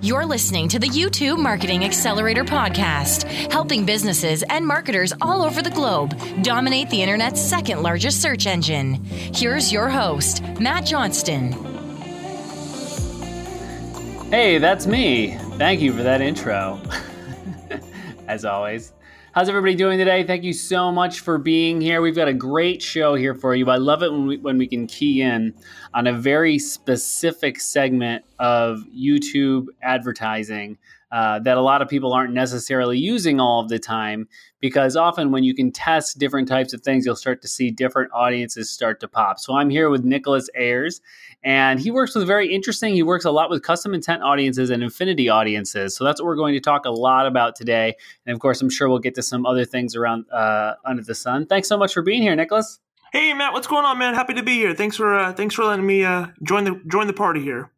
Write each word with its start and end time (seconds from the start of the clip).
You're 0.00 0.26
listening 0.26 0.68
to 0.68 0.78
the 0.78 0.86
YouTube 0.88 1.38
Marketing 1.38 1.84
Accelerator 1.84 2.44
podcast, 2.44 3.22
helping 3.50 3.86
businesses 3.86 4.42
and 4.50 4.66
marketers 4.66 5.14
all 5.22 5.42
over 5.42 5.62
the 5.62 5.70
globe 5.70 6.14
dominate 6.42 6.90
the 6.90 7.02
internet's 7.02 7.40
second 7.40 7.82
largest 7.82 8.20
search 8.20 8.46
engine. 8.46 8.94
Here's 9.04 9.72
your 9.72 9.88
host, 9.88 10.42
Matt 10.60 10.84
Johnston. 10.84 11.52
Hey, 14.30 14.58
that's 14.58 14.86
me. 14.86 15.38
Thank 15.56 15.80
you 15.80 15.92
for 15.92 16.02
that 16.02 16.20
intro. 16.20 16.80
As 18.28 18.44
always. 18.44 18.92
How's 19.34 19.48
everybody 19.48 19.74
doing 19.74 19.98
today? 19.98 20.22
Thank 20.22 20.44
you 20.44 20.52
so 20.52 20.92
much 20.92 21.18
for 21.18 21.38
being 21.38 21.80
here. 21.80 22.00
We've 22.00 22.14
got 22.14 22.28
a 22.28 22.32
great 22.32 22.80
show 22.80 23.16
here 23.16 23.34
for 23.34 23.52
you. 23.52 23.68
I 23.68 23.78
love 23.78 24.04
it 24.04 24.12
when 24.12 24.28
we, 24.28 24.36
when 24.36 24.58
we 24.58 24.68
can 24.68 24.86
key 24.86 25.22
in 25.22 25.54
on 25.92 26.06
a 26.06 26.12
very 26.12 26.56
specific 26.60 27.58
segment 27.58 28.24
of 28.38 28.84
YouTube 28.96 29.66
advertising 29.82 30.78
uh, 31.10 31.40
that 31.40 31.56
a 31.56 31.60
lot 31.60 31.82
of 31.82 31.88
people 31.88 32.12
aren't 32.12 32.32
necessarily 32.32 32.96
using 32.96 33.40
all 33.40 33.60
of 33.60 33.68
the 33.68 33.80
time 33.80 34.28
because 34.64 34.96
often 34.96 35.30
when 35.30 35.44
you 35.44 35.54
can 35.54 35.70
test 35.70 36.18
different 36.18 36.48
types 36.48 36.72
of 36.72 36.80
things, 36.80 37.04
you'll 37.04 37.14
start 37.14 37.42
to 37.42 37.48
see 37.48 37.70
different 37.70 38.10
audiences 38.14 38.70
start 38.70 38.98
to 38.98 39.06
pop. 39.06 39.38
So 39.38 39.54
I'm 39.54 39.68
here 39.68 39.90
with 39.90 40.06
Nicholas 40.06 40.48
Ayers, 40.54 41.02
and 41.42 41.78
he 41.78 41.90
works 41.90 42.14
with 42.14 42.26
very 42.26 42.50
interesting. 42.50 42.94
He 42.94 43.02
works 43.02 43.26
a 43.26 43.30
lot 43.30 43.50
with 43.50 43.62
custom 43.62 43.92
intent 43.92 44.22
audiences 44.22 44.70
and 44.70 44.82
affinity 44.82 45.28
audiences. 45.28 45.94
So 45.94 46.02
that's 46.02 46.18
what 46.18 46.24
we're 46.28 46.36
going 46.36 46.54
to 46.54 46.60
talk 46.60 46.86
a 46.86 46.90
lot 46.90 47.26
about 47.26 47.56
today. 47.56 47.94
And 48.24 48.32
of 48.32 48.40
course, 48.40 48.62
I'm 48.62 48.70
sure 48.70 48.88
we'll 48.88 49.00
get 49.00 49.14
to 49.16 49.22
some 49.22 49.44
other 49.44 49.66
things 49.66 49.94
around 49.94 50.24
uh, 50.32 50.76
under 50.82 51.02
the 51.02 51.14
sun. 51.14 51.44
Thanks 51.44 51.68
so 51.68 51.76
much 51.76 51.92
for 51.92 52.00
being 52.00 52.22
here, 52.22 52.34
Nicholas. 52.34 52.80
Hey 53.12 53.34
Matt, 53.34 53.52
what's 53.52 53.66
going 53.66 53.84
on, 53.84 53.98
man? 53.98 54.14
Happy 54.14 54.32
to 54.32 54.42
be 54.42 54.54
here. 54.54 54.72
Thanks 54.72 54.96
for 54.96 55.14
uh, 55.14 55.34
thanks 55.34 55.54
for 55.54 55.64
letting 55.64 55.86
me 55.86 56.04
uh, 56.04 56.28
join 56.42 56.64
the 56.64 56.80
join 56.88 57.06
the 57.06 57.12
party 57.12 57.42
here. 57.42 57.70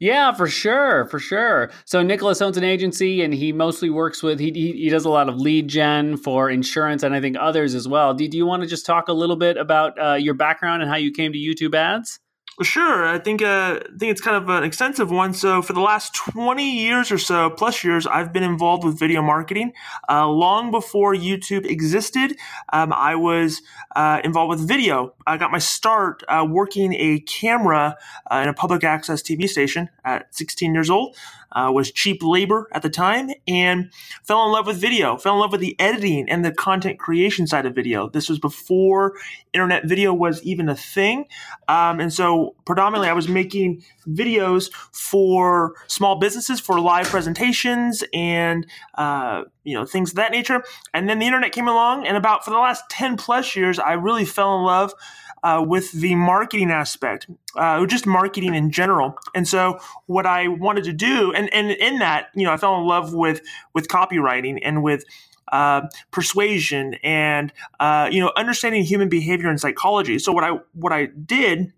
Yeah, 0.00 0.32
for 0.32 0.46
sure, 0.46 1.06
for 1.06 1.18
sure. 1.18 1.70
So 1.84 2.02
Nicholas 2.02 2.40
owns 2.40 2.56
an 2.56 2.62
agency, 2.62 3.22
and 3.22 3.34
he 3.34 3.52
mostly 3.52 3.90
works 3.90 4.22
with 4.22 4.38
he 4.38 4.52
he, 4.52 4.72
he 4.72 4.88
does 4.90 5.04
a 5.04 5.10
lot 5.10 5.28
of 5.28 5.36
lead 5.36 5.66
gen 5.68 6.16
for 6.16 6.50
insurance, 6.50 7.02
and 7.02 7.14
I 7.14 7.20
think 7.20 7.36
others 7.38 7.74
as 7.74 7.88
well. 7.88 8.14
Do, 8.14 8.28
do 8.28 8.36
you 8.36 8.46
want 8.46 8.62
to 8.62 8.68
just 8.68 8.86
talk 8.86 9.08
a 9.08 9.12
little 9.12 9.36
bit 9.36 9.56
about 9.56 10.00
uh, 10.00 10.14
your 10.14 10.34
background 10.34 10.82
and 10.82 10.90
how 10.90 10.96
you 10.96 11.10
came 11.10 11.32
to 11.32 11.38
YouTube 11.38 11.74
ads? 11.74 12.20
Sure, 12.60 13.06
I 13.06 13.20
think 13.20 13.40
uh, 13.40 13.78
I 13.84 13.98
think 13.98 14.10
it's 14.10 14.20
kind 14.20 14.36
of 14.36 14.48
an 14.48 14.64
extensive 14.64 15.12
one. 15.12 15.32
So 15.32 15.62
for 15.62 15.74
the 15.74 15.80
last 15.80 16.12
twenty 16.12 16.76
years 16.76 17.12
or 17.12 17.18
so, 17.18 17.50
plus 17.50 17.84
years, 17.84 18.04
I've 18.04 18.32
been 18.32 18.42
involved 18.42 18.82
with 18.82 18.98
video 18.98 19.22
marketing. 19.22 19.74
Uh, 20.08 20.26
long 20.26 20.72
before 20.72 21.14
YouTube 21.14 21.64
existed, 21.66 22.36
um, 22.72 22.92
I 22.92 23.14
was 23.14 23.62
uh, 23.94 24.20
involved 24.24 24.50
with 24.50 24.66
video. 24.66 25.14
I 25.24 25.36
got 25.36 25.52
my 25.52 25.60
start 25.60 26.24
uh, 26.28 26.44
working 26.50 26.94
a 26.94 27.20
camera 27.20 27.96
uh, 28.28 28.40
in 28.42 28.48
a 28.48 28.54
public 28.54 28.82
access 28.82 29.22
TV 29.22 29.48
station 29.48 29.88
at 30.04 30.34
16 30.34 30.74
years 30.74 30.90
old 30.90 31.16
uh, 31.52 31.70
was 31.72 31.90
cheap 31.90 32.22
labor 32.22 32.68
at 32.72 32.82
the 32.82 32.90
time 32.90 33.30
and 33.46 33.90
fell 34.22 34.44
in 34.44 34.52
love 34.52 34.66
with 34.66 34.76
video, 34.76 35.16
fell 35.16 35.34
in 35.34 35.40
love 35.40 35.52
with 35.52 35.60
the 35.60 35.78
editing 35.78 36.28
and 36.28 36.44
the 36.44 36.52
content 36.52 36.98
creation 36.98 37.46
side 37.46 37.66
of 37.66 37.74
video. 37.74 38.08
This 38.08 38.28
was 38.28 38.38
before 38.38 39.14
internet 39.52 39.86
video 39.86 40.12
was 40.12 40.42
even 40.42 40.68
a 40.68 40.74
thing. 40.74 41.26
Um, 41.68 42.00
and 42.00 42.12
so 42.12 42.54
predominantly 42.64 43.08
I 43.08 43.14
was 43.14 43.28
making 43.28 43.82
videos 44.08 44.72
for 44.92 45.74
small 45.86 46.18
businesses 46.18 46.60
for 46.60 46.80
live 46.80 47.06
presentations 47.06 48.04
and, 48.12 48.66
uh, 48.94 49.44
you 49.64 49.74
know, 49.74 49.84
things 49.84 50.10
of 50.10 50.16
that 50.16 50.32
nature. 50.32 50.62
And 50.92 51.08
then 51.08 51.18
the 51.18 51.26
internet 51.26 51.52
came 51.52 51.68
along 51.68 52.06
and 52.06 52.16
about 52.16 52.44
for 52.44 52.50
the 52.50 52.58
last 52.58 52.84
10 52.90 53.16
plus 53.16 53.56
years, 53.56 53.78
I 53.78 53.94
really 53.94 54.24
fell 54.24 54.58
in 54.58 54.64
love 54.64 54.94
uh, 55.42 55.64
with 55.66 55.92
the 55.92 56.14
marketing 56.14 56.70
aspect, 56.70 57.28
uh, 57.58 57.84
just 57.86 58.06
marketing 58.06 58.54
in 58.54 58.70
general. 58.70 59.18
And 59.34 59.46
so, 59.46 59.78
what 60.06 60.26
I 60.26 60.48
wanted 60.48 60.84
to 60.84 60.92
do, 60.92 61.32
and 61.32 61.52
and 61.52 61.70
in 61.70 61.98
that, 61.98 62.28
you 62.34 62.44
know, 62.44 62.52
I 62.52 62.56
fell 62.56 62.78
in 62.80 62.86
love 62.86 63.12
with 63.12 63.40
with 63.74 63.88
copywriting 63.88 64.60
and 64.62 64.82
with 64.82 65.04
uh, 65.52 65.82
persuasion 66.10 66.94
and 67.02 67.52
uh, 67.80 68.08
you 68.10 68.20
know 68.20 68.32
understanding 68.36 68.84
human 68.84 69.08
behavior 69.08 69.48
and 69.48 69.60
psychology. 69.60 70.18
So 70.18 70.32
what 70.32 70.44
I 70.44 70.58
what 70.74 70.92
I 70.92 71.06
did 71.06 71.72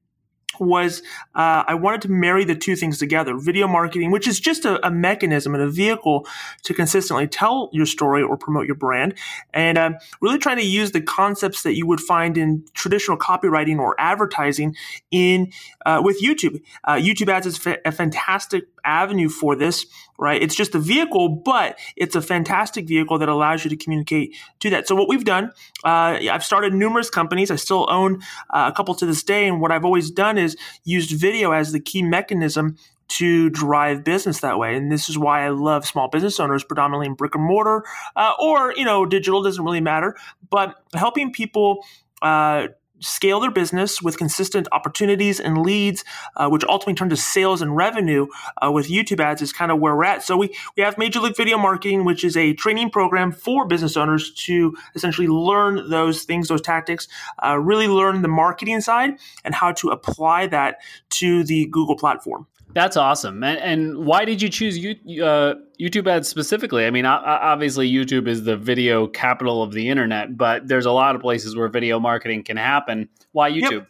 was 0.58 1.02
uh, 1.34 1.64
I 1.66 1.74
wanted 1.74 2.02
to 2.02 2.08
marry 2.10 2.44
the 2.44 2.54
two 2.54 2.76
things 2.76 2.98
together 2.98 3.36
video 3.38 3.68
marketing, 3.68 4.10
which 4.10 4.26
is 4.26 4.40
just 4.40 4.64
a, 4.64 4.84
a, 4.86 4.90
mechanism 4.90 5.54
and 5.54 5.62
a 5.62 5.68
vehicle 5.68 6.26
to 6.64 6.74
consistently 6.74 7.26
tell 7.26 7.70
your 7.72 7.86
story 7.86 8.22
or 8.22 8.36
promote 8.36 8.66
your 8.66 8.74
brand, 8.74 9.14
and 9.54 9.78
uh, 9.78 9.92
really 10.20 10.38
trying 10.38 10.58
to 10.58 10.64
use 10.64 10.92
the 10.92 11.00
concepts 11.00 11.62
that 11.62 11.74
you 11.74 11.86
would 11.86 12.00
find 12.00 12.36
in 12.36 12.64
traditional 12.74 13.16
copywriting 13.16 13.78
or 13.78 13.94
advertising 13.98 14.76
in 15.10 15.52
uh, 15.86 16.00
with 16.04 16.20
YouTube. 16.22 16.60
Uh, 16.84 16.94
YouTube 16.94 17.28
ads 17.28 17.46
is 17.46 17.56
fa- 17.56 17.78
a 17.84 17.92
fantastic 17.92 18.64
avenue 18.84 19.28
for 19.28 19.56
this, 19.56 19.86
right? 20.18 20.42
It's 20.42 20.54
just 20.54 20.74
a 20.74 20.78
vehicle, 20.78 21.28
but 21.28 21.78
it's 21.96 22.14
a 22.14 22.22
fantastic 22.22 22.86
vehicle 22.86 23.18
that 23.18 23.28
allows 23.28 23.64
you 23.64 23.70
to 23.70 23.76
communicate 23.76 24.34
to 24.60 24.70
that. 24.70 24.88
So 24.88 24.94
what 24.94 25.08
we've 25.08 25.24
done, 25.24 25.52
uh, 25.84 26.18
I've 26.30 26.44
started 26.44 26.74
numerous 26.74 27.10
companies. 27.10 27.50
I 27.50 27.56
still 27.56 27.86
own 27.90 28.20
uh, 28.50 28.70
a 28.72 28.76
couple 28.76 28.94
to 28.96 29.06
this 29.06 29.22
day, 29.22 29.46
and 29.46 29.60
what 29.60 29.72
I've 29.72 29.84
always 29.84 30.10
done 30.10 30.38
is 30.38 30.56
used 30.84 31.10
video 31.10 31.52
as 31.52 31.72
the 31.72 31.80
key 31.80 32.02
mechanism 32.02 32.76
to 33.08 33.50
drive 33.50 34.04
business 34.04 34.40
that 34.40 34.58
way. 34.58 34.76
And 34.76 34.90
this 34.90 35.08
is 35.08 35.18
why 35.18 35.44
I 35.44 35.48
love 35.48 35.84
small 35.84 36.08
business 36.08 36.38
owners, 36.38 36.62
predominantly 36.62 37.06
in 37.06 37.14
brick 37.14 37.34
and 37.34 37.42
mortar, 37.42 37.84
uh, 38.14 38.32
or 38.38 38.72
you 38.76 38.84
know, 38.84 39.04
digital 39.04 39.42
doesn't 39.42 39.64
really 39.64 39.80
matter, 39.80 40.16
but 40.48 40.76
helping 40.94 41.32
people 41.32 41.84
uh, 42.22 42.68
scale 43.00 43.40
their 43.40 43.50
business 43.50 44.00
with 44.00 44.18
consistent 44.18 44.68
opportunities 44.72 45.40
and 45.40 45.58
leads, 45.58 46.04
uh, 46.36 46.48
which 46.48 46.64
ultimately 46.64 46.94
turn 46.94 47.08
to 47.10 47.16
sales 47.16 47.62
and 47.62 47.76
revenue 47.76 48.26
uh, 48.64 48.70
with 48.70 48.88
YouTube 48.88 49.20
ads 49.20 49.42
is 49.42 49.52
kind 49.52 49.72
of 49.72 49.80
where 49.80 49.96
we're 49.96 50.04
at. 50.04 50.22
So 50.22 50.36
we, 50.36 50.54
we 50.76 50.82
have 50.82 50.98
Made 50.98 51.14
You 51.14 51.22
Look 51.22 51.36
Video 51.36 51.58
Marketing, 51.58 52.04
which 52.04 52.24
is 52.24 52.36
a 52.36 52.52
training 52.54 52.90
program 52.90 53.32
for 53.32 53.66
business 53.66 53.96
owners 53.96 54.32
to 54.46 54.76
essentially 54.94 55.28
learn 55.28 55.88
those 55.90 56.24
things, 56.24 56.48
those 56.48 56.62
tactics, 56.62 57.08
uh, 57.44 57.58
really 57.58 57.88
learn 57.88 58.22
the 58.22 58.28
marketing 58.28 58.80
side 58.80 59.18
and 59.44 59.54
how 59.54 59.72
to 59.72 59.88
apply 59.88 60.46
that 60.48 60.80
to 61.10 61.42
the 61.44 61.66
Google 61.66 61.96
platform. 61.96 62.46
That's 62.72 62.96
awesome. 62.96 63.42
And, 63.42 63.58
and 63.58 64.06
why 64.06 64.24
did 64.24 64.40
you 64.40 64.48
choose 64.48 64.78
uh, 65.20 65.54
YouTube 65.80 66.06
ads 66.06 66.28
specifically? 66.28 66.86
I 66.86 66.90
mean, 66.90 67.06
obviously, 67.06 67.90
YouTube 67.90 68.28
is 68.28 68.44
the 68.44 68.56
video 68.56 69.06
capital 69.06 69.62
of 69.62 69.72
the 69.72 69.88
internet, 69.88 70.36
but 70.36 70.68
there's 70.68 70.86
a 70.86 70.92
lot 70.92 71.14
of 71.14 71.22
places 71.22 71.56
where 71.56 71.68
video 71.68 71.98
marketing 71.98 72.44
can 72.44 72.58
happen. 72.58 73.08
Why 73.32 73.50
YouTube? 73.50 73.70
Yep. 73.70 73.88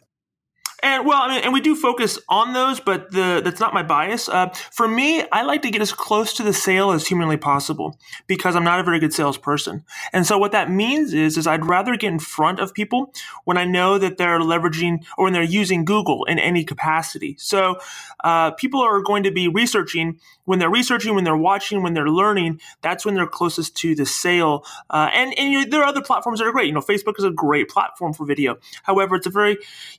And 0.83 1.05
well, 1.05 1.21
I 1.21 1.35
mean, 1.35 1.43
and 1.43 1.53
we 1.53 1.61
do 1.61 1.75
focus 1.75 2.17
on 2.27 2.53
those, 2.53 2.79
but 2.79 3.11
the 3.11 3.41
that's 3.43 3.59
not 3.59 3.73
my 3.73 3.83
bias. 3.83 4.27
Uh, 4.27 4.49
for 4.71 4.87
me, 4.87 5.23
I 5.31 5.43
like 5.43 5.61
to 5.61 5.69
get 5.69 5.81
as 5.81 5.93
close 5.93 6.33
to 6.33 6.43
the 6.43 6.53
sale 6.53 6.91
as 6.91 7.07
humanly 7.07 7.37
possible 7.37 7.99
because 8.27 8.55
I'm 8.55 8.63
not 8.63 8.79
a 8.79 8.83
very 8.83 8.99
good 8.99 9.13
salesperson. 9.13 9.85
And 10.11 10.25
so 10.25 10.37
what 10.37 10.51
that 10.53 10.71
means 10.71 11.13
is, 11.13 11.37
is 11.37 11.45
I'd 11.45 11.65
rather 11.65 11.95
get 11.95 12.11
in 12.11 12.19
front 12.19 12.59
of 12.59 12.73
people 12.73 13.13
when 13.43 13.57
I 13.57 13.65
know 13.65 13.97
that 13.97 14.17
they're 14.17 14.39
leveraging 14.39 15.05
or 15.17 15.25
when 15.25 15.33
they're 15.33 15.43
using 15.43 15.85
Google 15.85 16.25
in 16.25 16.39
any 16.39 16.63
capacity. 16.63 17.35
So 17.37 17.77
uh, 18.23 18.51
people 18.51 18.81
are 18.81 19.01
going 19.01 19.23
to 19.23 19.31
be 19.31 19.47
researching 19.47 20.19
when 20.45 20.59
they're 20.59 20.69
researching, 20.69 21.13
when 21.15 21.23
they're 21.23 21.37
watching, 21.37 21.83
when 21.83 21.93
they're 21.93 22.09
learning. 22.09 22.59
That's 22.81 23.05
when 23.05 23.15
they're 23.15 23.27
closest 23.27 23.75
to 23.77 23.95
the 23.95 24.05
sale. 24.05 24.65
Uh, 24.89 25.09
and 25.13 25.37
and 25.37 25.53
you 25.53 25.59
know, 25.59 25.69
there 25.69 25.81
are 25.81 25.87
other 25.87 26.01
platforms 26.01 26.39
that 26.39 26.47
are 26.47 26.51
great. 26.51 26.67
You 26.67 26.73
know, 26.73 26.81
Facebook 26.81 27.19
is 27.19 27.23
a 27.23 27.31
great 27.31 27.69
platform 27.69 28.13
for 28.13 28.25
video. 28.25 28.57
However, 28.83 29.15
it's 29.15 29.27
a 29.27 29.29
very 29.29 29.57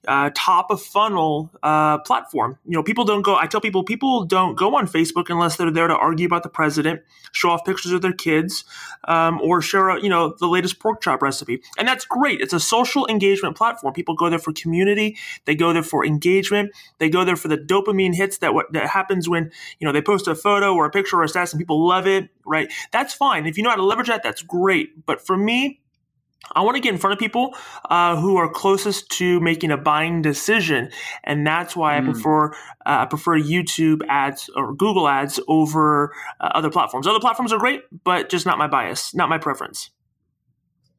uh, 0.08 0.30
top 0.34 0.70
of 0.72 0.82
funnel 0.82 1.50
uh, 1.62 1.98
platform. 1.98 2.58
You 2.64 2.72
know, 2.72 2.82
people 2.82 3.04
don't 3.04 3.22
go. 3.22 3.36
I 3.36 3.46
tell 3.46 3.60
people, 3.60 3.84
people 3.84 4.24
don't 4.24 4.56
go 4.56 4.76
on 4.76 4.88
Facebook 4.88 5.30
unless 5.30 5.56
they're 5.56 5.70
there 5.70 5.86
to 5.86 5.96
argue 5.96 6.26
about 6.26 6.42
the 6.42 6.48
president, 6.48 7.02
show 7.32 7.50
off 7.50 7.64
pictures 7.64 7.92
of 7.92 8.02
their 8.02 8.12
kids, 8.12 8.64
um, 9.04 9.40
or 9.40 9.62
share, 9.62 9.90
a, 9.90 10.02
you 10.02 10.08
know, 10.08 10.34
the 10.40 10.48
latest 10.48 10.80
pork 10.80 11.00
chop 11.00 11.22
recipe. 11.22 11.62
And 11.78 11.86
that's 11.86 12.04
great. 12.04 12.40
It's 12.40 12.52
a 12.52 12.60
social 12.60 13.06
engagement 13.06 13.56
platform. 13.56 13.92
People 13.92 14.14
go 14.14 14.30
there 14.30 14.38
for 14.38 14.52
community. 14.52 15.16
They 15.44 15.54
go 15.54 15.72
there 15.72 15.82
for 15.82 16.04
engagement. 16.04 16.72
They 16.98 17.10
go 17.10 17.24
there 17.24 17.36
for 17.36 17.48
the 17.48 17.58
dopamine 17.58 18.14
hits 18.14 18.38
that 18.38 18.54
what 18.54 18.72
that 18.72 18.88
happens 18.88 19.28
when 19.28 19.52
you 19.78 19.86
know 19.86 19.92
they 19.92 20.02
post 20.02 20.26
a 20.26 20.34
photo 20.34 20.74
or 20.74 20.86
a 20.86 20.90
picture 20.90 21.18
or 21.18 21.24
a 21.24 21.28
status 21.28 21.52
and 21.52 21.60
people 21.60 21.86
love 21.86 22.06
it. 22.06 22.30
Right? 22.46 22.72
That's 22.90 23.14
fine. 23.14 23.46
If 23.46 23.56
you 23.56 23.62
know 23.62 23.70
how 23.70 23.76
to 23.76 23.84
leverage 23.84 24.08
that, 24.08 24.22
that's 24.22 24.42
great. 24.42 25.04
But 25.06 25.24
for 25.24 25.36
me, 25.36 25.81
I 26.54 26.62
want 26.62 26.76
to 26.76 26.80
get 26.80 26.92
in 26.92 26.98
front 26.98 27.12
of 27.12 27.18
people 27.18 27.54
uh, 27.88 28.16
who 28.16 28.36
are 28.36 28.48
closest 28.50 29.10
to 29.12 29.40
making 29.40 29.70
a 29.70 29.76
buying 29.76 30.22
decision, 30.22 30.90
and 31.24 31.46
that's 31.46 31.76
why 31.76 31.94
mm. 31.94 32.02
I 32.02 32.12
prefer 32.12 32.52
uh, 32.52 32.54
I 32.84 33.06
prefer 33.06 33.38
YouTube 33.38 34.02
ads 34.08 34.50
or 34.54 34.74
Google 34.74 35.08
ads 35.08 35.40
over 35.48 36.12
uh, 36.40 36.50
other 36.54 36.70
platforms. 36.70 37.06
Other 37.06 37.20
platforms 37.20 37.52
are 37.52 37.58
great, 37.58 37.82
but 38.04 38.28
just 38.28 38.44
not 38.44 38.58
my 38.58 38.66
bias, 38.66 39.14
not 39.14 39.28
my 39.28 39.38
preference. 39.38 39.90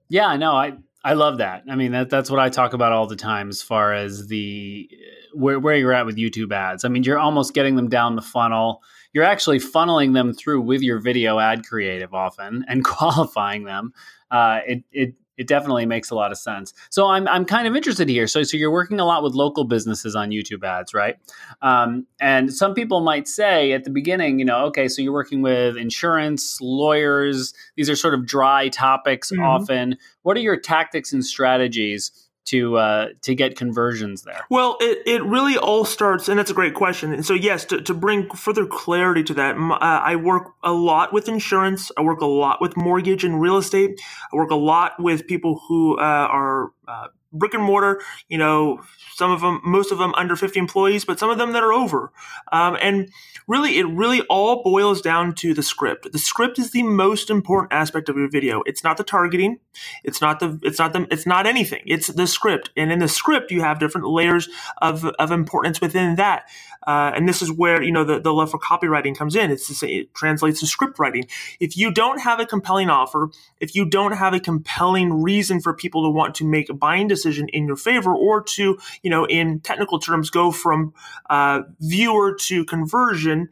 Yeah, 0.10 0.36
no, 0.38 0.54
I 0.54 0.74
I 1.04 1.14
love 1.14 1.40
that. 1.40 1.64
I 1.70 1.76
mean, 1.76 1.92
that 1.92 2.10
that's 2.10 2.30
what 2.30 2.40
I 2.40 2.50
talk 2.50 2.74
about 2.74 2.94
all 2.94 3.08
the 3.08 3.16
time 3.16 3.50
as 3.50 3.62
far 3.62 3.94
as 3.94 4.28
the 4.28 4.90
where 5.34 5.60
where 5.60 5.76
you're 5.76 5.94
at 5.94 6.06
with 6.06 6.16
YouTube 6.16 6.54
ads. 6.54 6.86
I 6.86 6.90
mean, 6.90 7.04
you're 7.04 7.20
almost 7.20 7.54
getting 7.54 7.76
them 7.76 7.90
down 7.90 8.16
the 8.16 8.22
funnel. 8.22 8.82
You're 9.12 9.26
actually 9.26 9.60
funneling 9.60 10.14
them 10.14 10.34
through 10.34 10.62
with 10.62 10.82
your 10.82 11.00
video 11.00 11.40
ad 11.40 11.66
creative 11.66 12.14
often 12.14 12.66
and 12.68 12.84
qualifying 12.86 13.66
them. 13.66 13.94
Uh, 14.32 14.62
it 14.66 14.84
it 14.92 15.14
it 15.38 15.48
definitely 15.48 15.86
makes 15.86 16.10
a 16.10 16.16
lot 16.16 16.32
of 16.32 16.38
sense. 16.38 16.74
So 16.90 17.08
I'm 17.08 17.28
I'm 17.28 17.46
kind 17.46 17.68
of 17.68 17.76
interested 17.76 18.10
here. 18.10 18.28
So 18.28 18.44
so 18.44 18.58
you're 18.58 18.72
working 18.72 19.00
a 19.00 19.06
lot 19.06 19.24
with 19.24 19.34
local 19.34 19.64
businesses 19.64 20.16
on 20.16 20.30
YouTube 20.30 20.64
ads, 20.64 20.94
right? 20.94 21.18
Um, 21.62 22.06
and 22.20 22.54
some 22.54 22.74
people 22.74 23.02
might 23.02 23.28
say 23.28 23.72
at 23.72 23.84
the 23.84 23.90
beginning, 23.90 24.40
you 24.40 24.46
know, 24.46 24.66
okay, 24.66 24.88
so 24.88 25.02
you're 25.02 25.14
working 25.14 25.42
with 25.42 25.78
insurance, 25.78 26.60
lawyers. 26.62 27.54
These 27.76 27.90
are 27.90 27.96
sort 27.96 28.14
of 28.14 28.26
dry 28.26 28.70
topics 28.70 29.32
mm-hmm. 29.32 29.44
often. 29.44 29.98
What 30.22 30.38
are 30.38 30.42
your 30.42 30.58
tactics 30.58 31.14
and 31.14 31.26
strategies 31.26 32.12
to 32.46 32.78
uh, 32.78 33.08
to 33.22 33.36
get 33.36 33.56
conversions 33.56 34.24
there? 34.24 34.46
Well, 34.50 34.78
it, 34.80 35.00
it 35.06 35.24
really 35.24 35.58
all 35.58 35.86
starts, 35.86 36.28
and 36.28 36.38
that's 36.38 36.52
a 36.52 36.54
great 36.54 36.74
question. 36.74 37.14
And 37.14 37.26
so, 37.26 37.34
yes, 37.34 37.66
to, 37.66 37.82
to 37.82 37.94
bring 37.94 38.30
further 38.30 38.66
clarity 38.66 39.24
to 39.24 39.34
that, 39.36 39.56
uh, 39.56 39.78
I 39.82 40.16
work 40.16 40.54
a 40.64 40.74
lot 40.74 41.14
with 41.14 41.28
insurance. 41.28 41.92
I 41.98 42.02
work 42.02 42.22
a 42.22 42.26
lot 42.26 42.62
with 42.62 42.76
mortgage 42.76 43.24
and 43.24 43.40
real 43.40 43.58
estate. 43.58 44.00
I 44.32 44.36
work 44.36 44.52
a 44.52 44.56
lot 44.56 45.02
with 45.02 45.28
people 45.28 45.62
who 45.68 45.98
uh, 45.98 46.02
are 46.02 46.72
uh, 46.88 47.08
brick 47.34 47.54
and 47.54 47.64
mortar, 47.64 48.02
you 48.30 48.38
know, 48.38 48.82
some 49.16 49.32
of 49.32 49.42
them, 49.42 49.62
most 49.64 49.92
of 49.92 49.98
them 49.98 50.14
under 50.16 50.36
50 50.36 50.60
employees, 50.60 51.06
but 51.06 51.20
some 51.20 51.30
of 51.30 51.38
them 51.38 51.54
that 51.54 51.64
are 51.64 51.74
over. 51.74 52.12
Um, 52.52 52.78
and 52.82 53.10
really, 53.48 53.78
it 53.78 53.86
really 53.88 54.22
all 54.22 54.64
boils 54.64 55.02
down 55.02 55.36
to 55.36 55.54
the 55.54 55.64
script. 55.64 56.12
The 56.12 56.18
script 56.18 56.58
is 56.58 56.72
the 56.72 56.84
most 56.84 57.30
important 57.30 57.74
aspect 57.74 58.10
of 58.10 58.18
your 58.18 58.30
video. 58.30 58.64
It's 58.66 58.84
not 58.84 58.98
the 58.98 59.04
targeting. 59.04 59.60
It's 60.04 60.22
not 60.22 60.40
the, 60.40 60.60
it's 60.64 60.80
not 60.80 60.94
the, 60.94 61.08
it's 61.12 61.26
not 61.26 61.46
anything. 61.46 61.84
It's 61.86 62.08
the 62.08 62.28
script. 62.28 62.72
And 62.76 62.92
in 62.92 63.00
the 63.00 63.08
script, 63.08 63.52
you 63.52 63.62
have 63.62 63.80
different 63.80 64.08
layers 64.08 64.50
of, 64.82 65.06
of 65.06 65.32
importance 65.32 65.82
within 65.82 66.16
that. 66.16 66.50
Uh, 66.86 67.12
and 67.16 67.28
this 67.28 67.42
is 67.42 67.52
where 67.52 67.82
you 67.82 67.92
know 67.92 68.04
the, 68.04 68.20
the 68.20 68.34
love 68.34 68.52
for 68.52 68.60
copywriting 68.60 69.16
comes 69.16 69.36
in. 69.36 69.52
It's 69.52 69.66
say 69.78 69.88
it 69.88 70.14
translates 70.14 70.60
to 70.60 70.68
script 70.68 71.00
writing. 71.00 71.26
If 71.60 71.78
you 71.78 71.92
don't 71.92 72.20
have 72.20 72.40
a 72.40 72.46
compelling 72.46 72.90
offer, 72.90 73.30
if 73.60 73.74
you 73.74 73.86
don't 73.86 74.14
have 74.14 74.34
a 74.34 74.40
compelling 74.40 75.22
reason 75.22 75.62
for 75.62 75.74
people 75.74 76.04
to 76.04 76.10
want 76.10 76.36
to 76.36 76.46
make 76.46 76.70
a 76.70 76.74
buying 76.74 77.08
decision 77.08 77.23
in 77.26 77.68
your 77.68 77.76
favor, 77.76 78.14
or 78.14 78.42
to 78.44 78.78
you 79.02 79.10
know 79.10 79.26
in 79.26 79.60
technical 79.60 80.00
terms 80.00 80.30
go 80.30 80.52
from 80.52 80.94
uh, 81.30 81.62
viewer 81.80 82.36
to 82.36 82.66
conversion, 82.66 83.50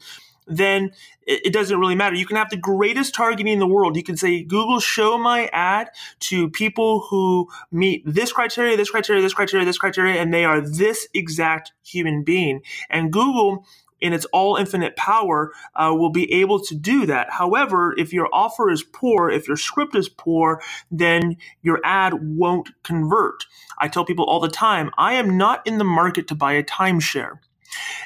then 0.47 0.91
it, 1.25 1.53
doesn't 1.53 1.79
really 1.79 1.95
matter. 1.95 2.15
You 2.15 2.25
can 2.25 2.37
have 2.37 2.49
the 2.49 2.57
greatest 2.57 3.13
targeting 3.13 3.47
in 3.47 3.59
the 3.59 3.67
world. 3.67 3.95
You 3.95 4.03
can 4.03 4.17
say, 4.17 4.43
Google, 4.43 4.79
show 4.79 5.17
my 5.17 5.49
ad 5.53 5.89
to 6.21 6.49
people 6.49 7.01
who 7.09 7.47
meet 7.71 8.03
this 8.05 8.33
criteria, 8.33 8.75
this 8.75 8.89
criteria, 8.89 9.21
this 9.21 9.33
criteria, 9.33 9.65
this 9.65 9.77
criteria, 9.77 10.21
and 10.21 10.33
they 10.33 10.45
are 10.45 10.61
this 10.61 11.07
exact 11.13 11.71
human 11.83 12.23
being. 12.23 12.61
And 12.89 13.13
Google 13.13 13.65
in 14.01 14.13
its 14.13 14.25
all 14.25 14.55
infinite 14.55 14.95
power 14.95 15.51
uh, 15.75 15.93
will 15.95 16.09
be 16.09 16.31
able 16.33 16.59
to 16.59 16.75
do 16.75 17.05
that. 17.05 17.31
However, 17.31 17.93
if 17.97 18.11
your 18.11 18.29
offer 18.33 18.69
is 18.69 18.83
poor, 18.83 19.29
if 19.29 19.47
your 19.47 19.57
script 19.57 19.95
is 19.95 20.09
poor, 20.09 20.61
then 20.89 21.37
your 21.61 21.79
ad 21.83 22.13
won't 22.21 22.69
convert. 22.83 23.45
I 23.77 23.87
tell 23.87 24.05
people 24.05 24.25
all 24.25 24.39
the 24.39 24.49
time, 24.49 24.91
I 24.97 25.13
am 25.13 25.37
not 25.37 25.65
in 25.65 25.77
the 25.77 25.83
market 25.83 26.27
to 26.27 26.35
buy 26.35 26.53
a 26.53 26.63
timeshare. 26.63 27.39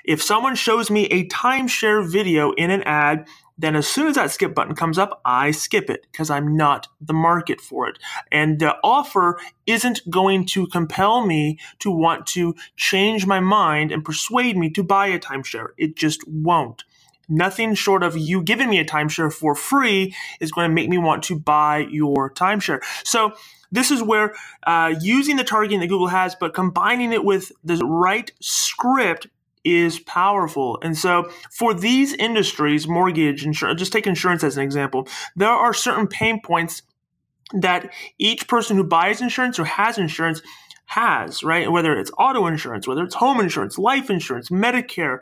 If 0.03 0.21
someone 0.21 0.55
shows 0.55 0.91
me 0.91 1.05
a 1.05 1.27
timeshare 1.27 2.07
video 2.07 2.51
in 2.51 2.69
an 2.69 2.83
ad, 2.83 3.27
then 3.57 3.75
as 3.75 3.87
soon 3.87 4.07
as 4.07 4.15
that 4.15 4.31
skip 4.31 4.53
button 4.53 4.75
comes 4.75 4.97
up, 4.97 5.21
I 5.23 5.51
skip 5.51 5.89
it 5.89 6.05
because 6.11 6.29
I'm 6.29 6.57
not 6.57 6.87
the 6.99 7.13
market 7.13 7.61
for 7.61 7.87
it. 7.87 7.97
And 8.31 8.59
the 8.59 8.75
offer 8.83 9.39
isn't 9.65 10.09
going 10.09 10.45
to 10.47 10.67
compel 10.67 11.25
me 11.25 11.59
to 11.79 11.89
want 11.89 12.27
to 12.27 12.55
change 12.75 13.25
my 13.25 13.39
mind 13.39 13.91
and 13.91 14.03
persuade 14.03 14.57
me 14.57 14.69
to 14.71 14.83
buy 14.83 15.07
a 15.07 15.19
timeshare. 15.19 15.69
It 15.77 15.95
just 15.95 16.27
won't. 16.27 16.83
Nothing 17.27 17.73
short 17.73 18.03
of 18.03 18.15
you 18.17 18.43
giving 18.43 18.69
me 18.69 18.79
a 18.79 18.85
timeshare 18.85 19.33
for 19.33 19.55
free 19.55 20.13
is 20.39 20.51
going 20.51 20.69
to 20.69 20.73
make 20.73 20.89
me 20.89 20.97
want 20.97 21.23
to 21.23 21.39
buy 21.39 21.79
your 21.89 22.29
timeshare. 22.29 22.83
So 23.03 23.33
this 23.71 23.89
is 23.89 24.03
where 24.03 24.35
uh, 24.67 24.93
using 25.01 25.37
the 25.37 25.43
targeting 25.43 25.79
that 25.79 25.87
Google 25.87 26.07
has, 26.07 26.35
but 26.35 26.53
combining 26.53 27.13
it 27.13 27.23
with 27.23 27.51
the 27.63 27.77
right 27.77 28.31
script 28.41 29.27
is 29.65 29.99
powerful. 29.99 30.79
And 30.81 30.97
so 30.97 31.29
for 31.51 31.73
these 31.73 32.13
industries, 32.13 32.87
mortgage, 32.87 33.45
insurance, 33.45 33.79
just 33.79 33.91
take 33.91 34.07
insurance 34.07 34.43
as 34.43 34.57
an 34.57 34.63
example, 34.63 35.07
there 35.35 35.49
are 35.49 35.73
certain 35.73 36.07
pain 36.07 36.39
points 36.41 36.83
that 37.53 37.91
each 38.17 38.47
person 38.47 38.77
who 38.77 38.83
buys 38.83 39.21
insurance 39.21 39.59
or 39.59 39.65
has 39.65 39.97
insurance 39.97 40.41
has, 40.85 41.43
right? 41.43 41.71
Whether 41.71 41.97
it's 41.99 42.11
auto 42.17 42.45
insurance, 42.47 42.87
whether 42.87 43.03
it's 43.03 43.15
home 43.15 43.39
insurance, 43.39 43.77
life 43.77 44.09
insurance, 44.09 44.49
Medicare, 44.49 45.19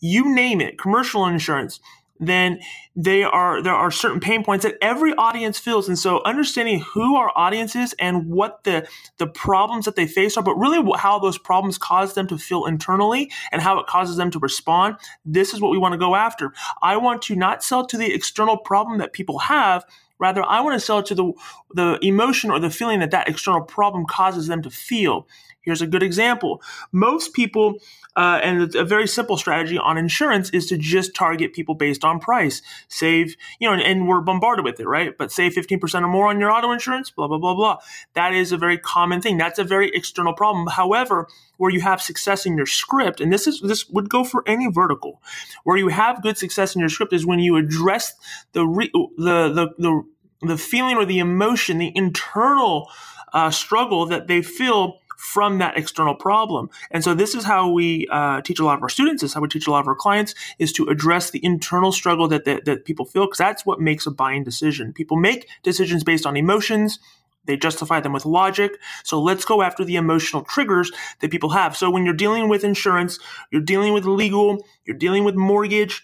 you 0.00 0.34
name 0.34 0.60
it, 0.60 0.78
commercial 0.78 1.26
insurance 1.26 1.80
then 2.18 2.60
they 2.94 3.22
are 3.22 3.62
there 3.62 3.74
are 3.74 3.90
certain 3.90 4.20
pain 4.20 4.44
points 4.44 4.64
that 4.64 4.76
every 4.80 5.12
audience 5.14 5.58
feels. 5.58 5.88
And 5.88 5.98
so 5.98 6.22
understanding 6.24 6.80
who 6.80 7.16
our 7.16 7.30
audience 7.36 7.76
is 7.76 7.94
and 7.98 8.26
what 8.28 8.64
the 8.64 8.88
the 9.18 9.26
problems 9.26 9.84
that 9.84 9.96
they 9.96 10.06
face 10.06 10.36
are 10.36 10.42
but 10.42 10.56
really 10.56 10.82
how 10.98 11.18
those 11.18 11.38
problems 11.38 11.78
cause 11.78 12.14
them 12.14 12.26
to 12.28 12.38
feel 12.38 12.64
internally 12.64 13.30
and 13.52 13.62
how 13.62 13.78
it 13.78 13.86
causes 13.86 14.16
them 14.16 14.30
to 14.30 14.38
respond 14.38 14.96
this 15.24 15.52
is 15.52 15.60
what 15.60 15.70
we 15.70 15.78
want 15.78 15.92
to 15.92 15.98
go 15.98 16.14
after. 16.14 16.52
I 16.82 16.96
want 16.96 17.22
to 17.22 17.36
not 17.36 17.62
sell 17.62 17.86
to 17.86 17.96
the 17.96 18.12
external 18.12 18.56
problem 18.56 18.98
that 18.98 19.12
people 19.12 19.38
have. 19.40 19.84
Rather 20.18 20.42
i 20.42 20.62
want 20.62 20.72
to 20.72 20.80
sell 20.80 21.02
to 21.02 21.14
the 21.14 21.32
the 21.74 21.98
emotion 22.00 22.50
or 22.50 22.58
the 22.58 22.70
feeling 22.70 23.00
that 23.00 23.10
that 23.10 23.28
external 23.28 23.60
problem 23.60 24.06
causes 24.06 24.46
them 24.46 24.62
to 24.62 24.70
feel 24.70 25.28
Here's 25.66 25.82
a 25.82 25.86
good 25.86 26.04
example. 26.04 26.62
Most 26.92 27.34
people, 27.34 27.80
uh, 28.14 28.38
and 28.40 28.72
a 28.76 28.84
very 28.84 29.08
simple 29.08 29.36
strategy 29.36 29.76
on 29.76 29.98
insurance 29.98 30.48
is 30.50 30.66
to 30.66 30.78
just 30.78 31.12
target 31.12 31.52
people 31.52 31.74
based 31.74 32.04
on 32.04 32.20
price. 32.20 32.62
Save, 32.86 33.34
you 33.58 33.68
know, 33.68 33.74
and, 33.74 33.82
and 33.82 34.06
we're 34.06 34.20
bombarded 34.20 34.64
with 34.64 34.78
it, 34.78 34.86
right? 34.86 35.18
But 35.18 35.32
save 35.32 35.54
15% 35.54 36.02
or 36.02 36.06
more 36.06 36.28
on 36.28 36.38
your 36.38 36.52
auto 36.52 36.70
insurance, 36.70 37.10
blah, 37.10 37.26
blah, 37.26 37.38
blah, 37.38 37.56
blah. 37.56 37.78
That 38.14 38.32
is 38.32 38.52
a 38.52 38.56
very 38.56 38.78
common 38.78 39.20
thing. 39.20 39.38
That's 39.38 39.58
a 39.58 39.64
very 39.64 39.90
external 39.92 40.34
problem. 40.34 40.68
However, 40.68 41.26
where 41.56 41.72
you 41.72 41.80
have 41.80 42.00
success 42.00 42.46
in 42.46 42.56
your 42.56 42.66
script, 42.66 43.20
and 43.20 43.32
this 43.32 43.48
is 43.48 43.60
this 43.60 43.88
would 43.88 44.08
go 44.08 44.22
for 44.22 44.44
any 44.46 44.70
vertical, 44.70 45.20
where 45.64 45.76
you 45.76 45.88
have 45.88 46.22
good 46.22 46.38
success 46.38 46.76
in 46.76 46.80
your 46.80 46.88
script 46.88 47.12
is 47.12 47.26
when 47.26 47.40
you 47.40 47.56
address 47.56 48.14
the 48.52 48.64
re, 48.64 48.88
the, 48.92 49.48
the 49.52 49.74
the 49.78 50.02
the 50.42 50.58
feeling 50.58 50.96
or 50.96 51.04
the 51.04 51.18
emotion, 51.18 51.78
the 51.78 51.92
internal 51.96 52.88
uh, 53.32 53.50
struggle 53.50 54.06
that 54.06 54.28
they 54.28 54.42
feel 54.42 55.00
from 55.16 55.58
that 55.58 55.76
external 55.76 56.14
problem. 56.14 56.70
And 56.90 57.02
so 57.02 57.14
this 57.14 57.34
is 57.34 57.44
how 57.44 57.70
we 57.70 58.06
uh, 58.10 58.40
teach 58.42 58.60
a 58.60 58.64
lot 58.64 58.76
of 58.76 58.82
our 58.82 58.88
students, 58.88 59.22
this 59.22 59.30
is 59.30 59.34
how 59.34 59.40
we 59.40 59.48
teach 59.48 59.66
a 59.66 59.70
lot 59.70 59.80
of 59.80 59.88
our 59.88 59.94
clients, 59.94 60.34
is 60.58 60.72
to 60.74 60.84
address 60.86 61.30
the 61.30 61.44
internal 61.44 61.92
struggle 61.92 62.28
that, 62.28 62.44
that, 62.44 62.64
that 62.66 62.84
people 62.84 63.04
feel, 63.04 63.26
because 63.26 63.38
that's 63.38 63.66
what 63.66 63.80
makes 63.80 64.06
a 64.06 64.10
buying 64.10 64.44
decision. 64.44 64.92
People 64.92 65.16
make 65.16 65.48
decisions 65.62 66.04
based 66.04 66.26
on 66.26 66.36
emotions, 66.36 66.98
they 67.46 67.56
justify 67.56 68.00
them 68.00 68.12
with 68.12 68.26
logic. 68.26 68.72
So 69.04 69.20
let's 69.20 69.44
go 69.44 69.62
after 69.62 69.84
the 69.84 69.96
emotional 69.96 70.42
triggers 70.42 70.90
that 71.20 71.30
people 71.30 71.50
have. 71.50 71.76
So 71.76 71.90
when 71.90 72.04
you're 72.04 72.14
dealing 72.14 72.48
with 72.48 72.64
insurance, 72.64 73.18
you're 73.50 73.62
dealing 73.62 73.92
with 73.92 74.04
legal, 74.04 74.64
you're 74.84 74.96
dealing 74.96 75.24
with 75.24 75.36
mortgage, 75.36 76.02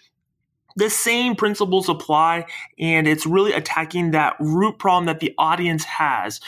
the 0.75 0.89
same 0.89 1.35
principles 1.35 1.89
apply 1.89 2.45
and 2.79 3.07
it's 3.07 3.25
really 3.25 3.53
attacking 3.53 4.11
that 4.11 4.35
root 4.39 4.79
problem 4.79 5.05
that 5.05 5.19
the 5.19 5.33
audience 5.37 5.83
has. 5.83 6.39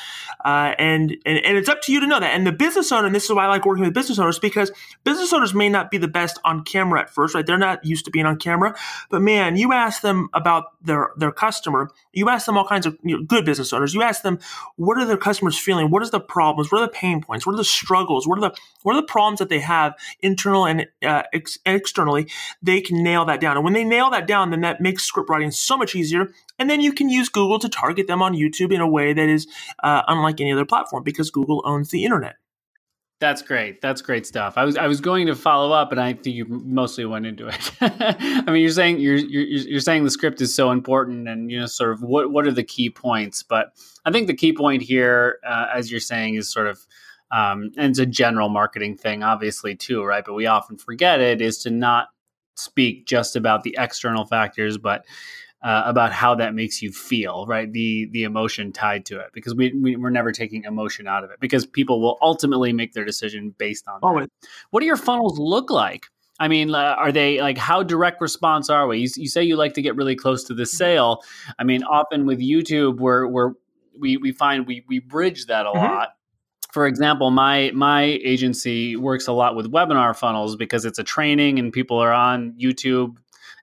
Uh, 0.44 0.74
and, 0.78 1.18
and 1.26 1.40
and 1.46 1.58
it's 1.58 1.70
up 1.70 1.82
to 1.82 1.92
you 1.92 2.00
to 2.00 2.08
know 2.08 2.20
that. 2.20 2.34
And 2.34 2.46
the 2.46 2.52
business 2.52 2.92
owner 2.92 3.06
and 3.06 3.16
this 3.16 3.26
is 3.26 3.32
why 3.32 3.46
i 3.46 3.48
like 3.48 3.66
working 3.66 3.84
with 3.84 3.94
business 3.94 4.20
owners 4.20 4.40
because 4.40 4.72
business 5.04 5.32
owners 5.34 5.54
may 5.54 5.70
not 5.70 5.92
be 5.92 5.98
the 5.98 6.08
best 6.08 6.40
on 6.44 6.64
camera 6.64 7.02
at 7.02 7.10
first 7.10 7.36
right? 7.36 7.46
They're 7.46 7.58
not 7.58 7.86
used 7.86 8.06
to 8.06 8.12
being 8.12 8.26
on 8.26 8.38
camera. 8.38 8.76
But 9.10 9.22
man 9.22 9.56
you 9.56 9.74
ask 9.74 10.02
them 10.02 10.30
about 10.34 10.66
their 10.84 11.12
their 11.18 11.32
customer 11.32 11.90
you 12.14 12.30
ask 12.30 12.46
them 12.46 12.58
all 12.58 12.66
kinds 12.66 12.86
of 12.86 12.98
you 13.04 13.18
know, 13.18 13.24
good 13.24 13.46
business 13.46 13.74
owners 13.74 13.94
you 13.94 14.02
ask 14.02 14.22
them 14.22 14.40
what 14.76 14.98
are 14.98 15.06
their 15.06 15.18
customers 15.18 15.58
feeling? 15.58 15.90
What 15.90 16.04
is 16.04 16.12
the 16.12 16.20
problems? 16.20 16.72
What 16.72 16.82
are 16.82 16.86
the 16.86 16.92
pain 16.92 17.22
points? 17.22 17.46
What 17.46 17.54
are 17.54 17.58
the 17.58 17.64
struggles? 17.64 18.28
What 18.28 18.38
are 18.38 18.42
the 18.42 18.56
what 18.84 18.96
are 18.96 19.02
the 19.02 19.08
problems 19.08 19.40
that 19.40 19.50
they 19.50 19.60
have 19.60 19.96
internal 20.22 20.66
and 20.66 20.88
uh, 21.04 21.24
ex- 21.34 21.60
externally? 21.66 22.30
They 22.62 22.82
can 22.82 23.04
nail 23.04 23.26
that 23.26 23.42
down. 23.42 23.58
And 23.58 23.64
when 23.64 23.74
they 23.74 23.84
nail 23.84 24.10
that 24.12 24.15
down, 24.22 24.52
then 24.52 24.62
that 24.62 24.82
makes 24.82 25.04
script 25.04 25.30
writing 25.30 25.52
so 25.52 25.78
much 25.78 25.96
easier. 25.96 26.30
And 26.58 26.70
then 26.70 26.82
you 26.82 26.94
can 26.94 27.10
use 27.10 27.30
Google 27.30 27.60
to 27.60 27.70
target 27.70 28.08
them 28.08 28.22
on 28.22 28.34
YouTube 28.34 28.74
in 28.74 28.82
a 28.82 28.88
way 28.88 29.14
that 29.14 29.30
is 29.30 29.48
uh, 29.84 30.04
unlike 30.08 30.42
any 30.42 30.52
other 30.52 30.66
platform 30.66 31.04
because 31.04 31.30
Google 31.30 31.62
owns 31.66 31.92
the 31.92 32.04
internet. 32.04 32.36
That's 33.22 33.42
great. 33.42 33.82
That's 33.82 34.02
great 34.02 34.26
stuff. 34.26 34.58
I 34.58 34.66
was 34.66 34.76
I 34.76 34.88
was 34.88 35.00
going 35.00 35.28
to 35.28 35.36
follow 35.36 35.72
up, 35.72 35.92
and 35.94 36.02
I 36.02 36.14
think 36.14 36.36
you 36.36 36.46
mostly 36.48 37.06
went 37.06 37.26
into 37.26 37.48
it. 37.48 37.72
I 37.82 38.44
mean, 38.52 38.62
you're 38.62 38.72
saying 38.72 39.00
you're, 39.00 39.16
you're 39.16 39.44
you're 39.44 39.80
saying 39.80 40.04
the 40.04 40.12
script 40.12 40.42
is 40.42 40.54
so 40.54 40.70
important, 40.72 41.30
and 41.30 41.50
you 41.50 41.62
know, 41.62 41.66
sort 41.66 41.94
of 41.94 42.02
what 42.04 42.32
what 42.32 42.46
are 42.46 42.52
the 42.52 42.64
key 42.64 42.90
points? 42.90 43.42
But 43.42 43.72
I 44.04 44.12
think 44.12 44.28
the 44.28 44.36
key 44.36 44.52
point 44.52 44.82
here, 44.82 45.40
uh, 45.48 45.68
as 45.74 45.90
you're 45.90 46.02
saying, 46.02 46.36
is 46.36 46.52
sort 46.52 46.68
of 46.68 46.86
um, 47.32 47.72
and 47.78 47.92
it's 47.92 48.00
a 48.00 48.06
general 48.06 48.50
marketing 48.50 48.98
thing, 48.98 49.24
obviously 49.24 49.76
too, 49.76 50.04
right? 50.04 50.24
But 50.26 50.34
we 50.34 50.46
often 50.46 50.78
forget 50.78 51.22
it 51.22 51.42
is 51.42 51.58
to 51.60 51.70
not 51.70 52.10
speak 52.56 53.06
just 53.06 53.36
about 53.36 53.64
the 53.64 53.76
external 53.78 54.26
factors, 54.26 54.78
but 54.78 55.06
uh, 55.64 55.84
about 55.86 56.12
how 56.12 56.36
that 56.36 56.54
makes 56.54 56.82
you 56.82 56.92
feel, 56.92 57.46
right? 57.48 57.72
The 57.72 58.08
the 58.12 58.24
emotion 58.24 58.72
tied 58.72 59.06
to 59.08 59.20
it, 59.20 59.32
because 59.34 59.56
we, 59.56 59.74
we 59.74 59.96
are 59.96 60.12
never 60.12 60.32
taking 60.32 60.64
emotion 60.64 61.08
out 61.08 61.24
of 61.24 61.32
it, 61.32 61.40
because 61.40 61.66
people 61.66 62.02
will 62.02 62.18
ultimately 62.22 62.72
make 62.72 62.94
their 62.94 63.06
decision 63.06 63.54
based 63.58 63.88
on. 63.88 64.00
That. 64.02 64.30
What 64.70 64.82
do 64.82 64.86
your 64.86 64.98
funnels 64.98 65.40
look 65.40 65.72
like? 65.72 66.06
I 66.40 66.50
mean, 66.50 66.76
uh, 66.76 66.96
are 66.98 67.12
they 67.12 67.42
like 67.42 67.58
how 67.58 67.82
direct 67.82 68.22
response 68.22 68.70
are 68.70 68.88
we? 68.88 69.00
You, 69.00 69.10
you, 69.16 69.28
say 69.28 69.44
you 69.44 69.56
like 69.56 69.74
to 69.76 69.82
get 69.82 69.96
really 69.96 70.16
close 70.16 70.44
to 70.46 70.54
the 70.54 70.66
sale. 70.66 71.24
I 71.58 71.64
mean, 71.64 71.84
often 71.84 72.26
with 72.26 72.40
YouTube, 72.40 72.98
we're 72.98 73.26
we're 73.26 73.54
we 73.98 74.18
we 74.18 74.32
find 74.34 74.68
we 74.68 74.84
we 74.88 75.00
bridge 75.00 75.46
that 75.46 75.66
a 75.66 75.70
mm-hmm. 75.70 75.80
lot 75.80 76.15
for 76.76 76.88
example, 76.88 77.32
my 77.32 77.72
my 77.74 78.04
agency 78.04 78.98
works 78.98 79.28
a 79.28 79.32
lot 79.32 79.56
with 79.56 79.72
webinar 79.72 80.14
funnels 80.14 80.58
because 80.58 80.84
it's 80.84 81.00
a 81.00 81.06
training 81.06 81.58
and 81.58 81.72
people 81.72 81.98
are 81.98 82.12
on 82.12 82.52
YouTube 82.60 83.16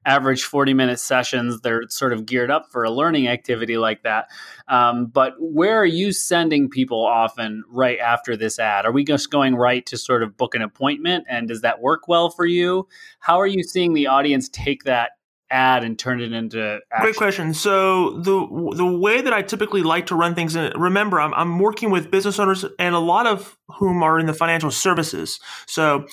average 0.07 0.45
40 0.45 0.73
minute 0.73 0.99
sessions. 0.99 1.61
They're 1.61 1.83
sort 1.91 2.15
of 2.15 2.25
geared 2.25 2.51
up 2.51 2.73
for 2.73 2.85
a 2.85 2.91
learning 2.91 3.29
activity 3.29 3.77
like 3.77 4.03
that. 4.05 4.31
Um, 4.67 5.09
but 5.09 5.35
where 5.39 5.77
are 5.77 5.85
you 5.85 6.11
sending 6.11 6.71
people 6.71 7.05
often 7.05 7.63
right 7.69 7.99
after 7.99 8.35
this 8.35 8.59
ad? 8.59 8.87
Are 8.87 8.93
we 8.93 9.05
just 9.05 9.31
going 9.31 9.57
right 9.57 9.85
to 9.85 9.99
sort 9.99 10.23
of 10.23 10.39
book 10.39 10.55
an 10.55 10.63
appointment? 10.63 11.27
And 11.29 11.49
does 11.49 11.61
that 11.61 11.83
work 11.83 12.09
well 12.09 12.31
for 12.31 12.47
you? 12.47 12.89
How 13.21 13.39
are 13.39 13.47
you 13.47 13.63
seeing 13.63 13.93
the 13.93 14.07
audience 14.07 14.49
take 14.49 14.85
that 14.85 15.11
ad 15.53 15.85
and 15.85 15.99
turn 15.99 16.21
it 16.21 16.33
into 16.33 16.81
action? 16.91 17.05
Great 17.05 17.17
question. 17.17 17.55
So 17.55 18.19
the 18.19 18.75
the 18.75 18.87
way 18.87 19.21
that 19.21 19.33
I 19.33 19.43
typically 19.43 19.83
like 19.83 20.07
to 20.07 20.15
run 20.15 20.35
things, 20.35 20.57
and 20.57 20.75
remember, 20.81 21.21
I'm, 21.21 21.35
I'm 21.35 21.59
working 21.59 21.91
with 21.91 22.11
business 22.11 22.39
owners 22.39 22.65
and 22.79 22.95
a 22.95 22.99
lot 22.99 23.27
of 23.27 23.57
whom 23.79 24.03
are 24.03 24.19
in 24.19 24.27
the 24.27 24.35
financial 24.35 24.71
services. 24.71 25.39
So 25.67 26.07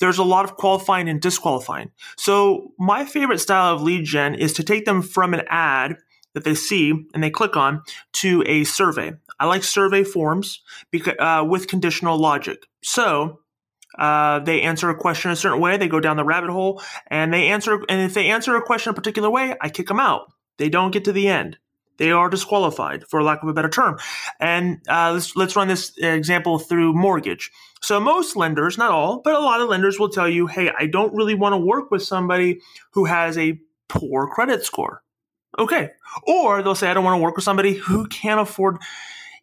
there's 0.00 0.18
a 0.18 0.24
lot 0.24 0.44
of 0.44 0.56
qualifying 0.56 1.08
and 1.08 1.20
disqualifying. 1.20 1.92
So 2.16 2.72
my 2.78 3.04
favorite 3.04 3.38
style 3.38 3.74
of 3.74 3.82
lead 3.82 4.04
gen 4.04 4.34
is 4.34 4.52
to 4.54 4.64
take 4.64 4.84
them 4.84 5.00
from 5.00 5.32
an 5.32 5.42
ad 5.48 5.96
that 6.34 6.44
they 6.44 6.54
see 6.54 6.92
and 7.14 7.22
they 7.22 7.30
click 7.30 7.56
on 7.56 7.82
to 8.14 8.42
a 8.46 8.64
survey. 8.64 9.12
I 9.38 9.46
like 9.46 9.62
survey 9.62 10.02
forms 10.02 10.60
because, 10.90 11.14
uh, 11.18 11.44
with 11.48 11.68
conditional 11.68 12.18
logic. 12.18 12.66
So 12.82 13.41
uh, 13.98 14.40
they 14.40 14.62
answer 14.62 14.90
a 14.90 14.94
question 14.94 15.30
a 15.30 15.36
certain 15.36 15.60
way, 15.60 15.76
they 15.76 15.88
go 15.88 16.00
down 16.00 16.16
the 16.16 16.24
rabbit 16.24 16.50
hole, 16.50 16.82
and 17.08 17.32
they 17.32 17.48
answer. 17.48 17.82
And 17.88 18.00
if 18.00 18.14
they 18.14 18.30
answer 18.30 18.56
a 18.56 18.62
question 18.62 18.90
a 18.90 18.94
particular 18.94 19.30
way, 19.30 19.56
I 19.60 19.68
kick 19.68 19.88
them 19.88 20.00
out. 20.00 20.32
They 20.58 20.68
don't 20.68 20.92
get 20.92 21.04
to 21.04 21.12
the 21.12 21.28
end. 21.28 21.58
They 21.98 22.10
are 22.10 22.30
disqualified, 22.30 23.04
for 23.08 23.22
lack 23.22 23.42
of 23.42 23.48
a 23.48 23.52
better 23.52 23.68
term. 23.68 23.98
And 24.40 24.80
uh, 24.88 25.12
let's 25.12 25.36
let's 25.36 25.56
run 25.56 25.68
this 25.68 25.92
example 25.98 26.58
through 26.58 26.94
mortgage. 26.94 27.50
So 27.80 28.00
most 28.00 28.36
lenders, 28.36 28.78
not 28.78 28.90
all, 28.90 29.20
but 29.22 29.34
a 29.34 29.40
lot 29.40 29.60
of 29.60 29.68
lenders 29.68 29.98
will 29.98 30.08
tell 30.08 30.28
you, 30.28 30.46
"Hey, 30.46 30.70
I 30.76 30.86
don't 30.86 31.14
really 31.14 31.34
want 31.34 31.52
to 31.52 31.58
work 31.58 31.90
with 31.90 32.02
somebody 32.02 32.60
who 32.92 33.04
has 33.04 33.36
a 33.36 33.60
poor 33.88 34.26
credit 34.26 34.64
score." 34.64 35.02
Okay, 35.58 35.90
or 36.26 36.62
they'll 36.62 36.74
say, 36.74 36.88
"I 36.88 36.94
don't 36.94 37.04
want 37.04 37.18
to 37.18 37.22
work 37.22 37.36
with 37.36 37.44
somebody 37.44 37.74
who 37.74 38.06
can't 38.06 38.40
afford." 38.40 38.78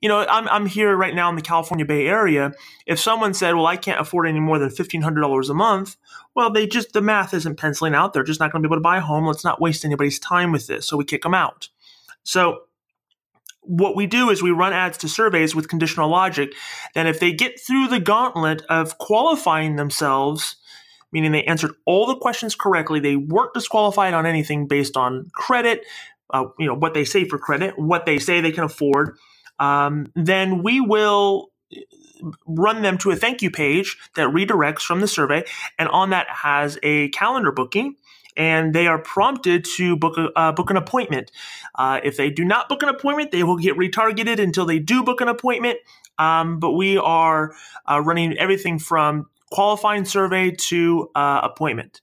You 0.01 0.07
know, 0.07 0.25
I'm, 0.29 0.47
I'm 0.47 0.65
here 0.65 0.95
right 0.95 1.13
now 1.13 1.29
in 1.29 1.35
the 1.35 1.41
California 1.41 1.85
Bay 1.85 2.07
Area. 2.07 2.53
If 2.85 2.99
someone 2.99 3.33
said, 3.33 3.55
well, 3.55 3.67
I 3.67 3.75
can't 3.75 3.99
afford 3.99 4.27
any 4.27 4.39
more 4.39 4.57
than 4.57 4.69
$1,500 4.69 5.49
a 5.49 5.53
month, 5.53 5.97
well, 6.35 6.49
they 6.49 6.67
just, 6.67 6.93
the 6.93 7.01
math 7.01 7.33
isn't 7.33 7.57
penciling 7.57 7.93
out. 7.93 8.13
They're 8.13 8.23
just 8.23 8.39
not 8.39 8.51
going 8.51 8.63
to 8.63 8.67
be 8.67 8.71
able 8.71 8.77
to 8.77 8.83
buy 8.83 8.97
a 8.97 9.01
home. 9.01 9.25
Let's 9.25 9.43
not 9.43 9.59
waste 9.59 9.83
anybody's 9.83 10.19
time 10.19 10.51
with 10.51 10.67
this. 10.67 10.87
So 10.87 10.95
we 10.95 11.03
kick 11.03 11.23
them 11.23 11.33
out. 11.33 11.67
So 12.23 12.61
what 13.61 13.95
we 13.95 14.07
do 14.07 14.29
is 14.29 14.41
we 14.41 14.51
run 14.51 14.73
ads 14.73 14.97
to 14.99 15.09
surveys 15.09 15.53
with 15.53 15.67
conditional 15.67 16.09
logic. 16.09 16.53
Then 16.95 17.05
if 17.05 17.19
they 17.19 17.33
get 17.33 17.59
through 17.59 17.87
the 17.87 17.99
gauntlet 17.99 18.61
of 18.69 18.97
qualifying 18.97 19.75
themselves, 19.75 20.55
meaning 21.11 21.31
they 21.31 21.43
answered 21.43 21.73
all 21.85 22.05
the 22.05 22.15
questions 22.15 22.55
correctly, 22.55 22.99
they 22.99 23.15
weren't 23.15 23.53
disqualified 23.53 24.13
on 24.13 24.25
anything 24.25 24.67
based 24.67 24.95
on 24.95 25.29
credit, 25.33 25.85
uh, 26.31 26.45
you 26.57 26.67
know, 26.67 26.73
what 26.73 26.93
they 26.93 27.03
say 27.03 27.25
for 27.25 27.37
credit, 27.37 27.77
what 27.77 28.05
they 28.05 28.17
say 28.17 28.39
they 28.39 28.51
can 28.51 28.63
afford, 28.63 29.17
um, 29.59 30.11
then 30.15 30.63
we 30.63 30.81
will 30.81 31.51
run 32.47 32.81
them 32.81 32.97
to 32.97 33.11
a 33.11 33.15
thank 33.15 33.41
you 33.41 33.51
page 33.51 33.97
that 34.15 34.27
redirects 34.29 34.81
from 34.81 35.01
the 35.01 35.07
survey. 35.07 35.43
And 35.77 35.87
on 35.89 36.09
that 36.09 36.29
has 36.29 36.77
a 36.83 37.09
calendar 37.09 37.51
booking 37.51 37.95
and 38.35 38.73
they 38.73 38.87
are 38.87 38.99
prompted 38.99 39.65
to 39.77 39.95
book 39.97 40.17
a, 40.17 40.29
uh, 40.37 40.51
book 40.51 40.69
an 40.69 40.77
appointment. 40.77 41.31
Uh, 41.75 41.99
if 42.03 42.17
they 42.17 42.29
do 42.29 42.45
not 42.45 42.69
book 42.69 42.83
an 42.83 42.89
appointment, 42.89 43.31
they 43.31 43.43
will 43.43 43.57
get 43.57 43.77
retargeted 43.77 44.39
until 44.39 44.65
they 44.65 44.79
do 44.79 45.03
book 45.03 45.21
an 45.21 45.27
appointment. 45.27 45.77
Um, 46.17 46.59
but 46.59 46.71
we 46.71 46.97
are 46.97 47.53
uh, 47.89 48.01
running 48.01 48.37
everything 48.37 48.79
from 48.79 49.29
qualifying 49.51 50.05
survey 50.05 50.51
to 50.51 51.09
uh, 51.15 51.41
appointment. 51.43 52.01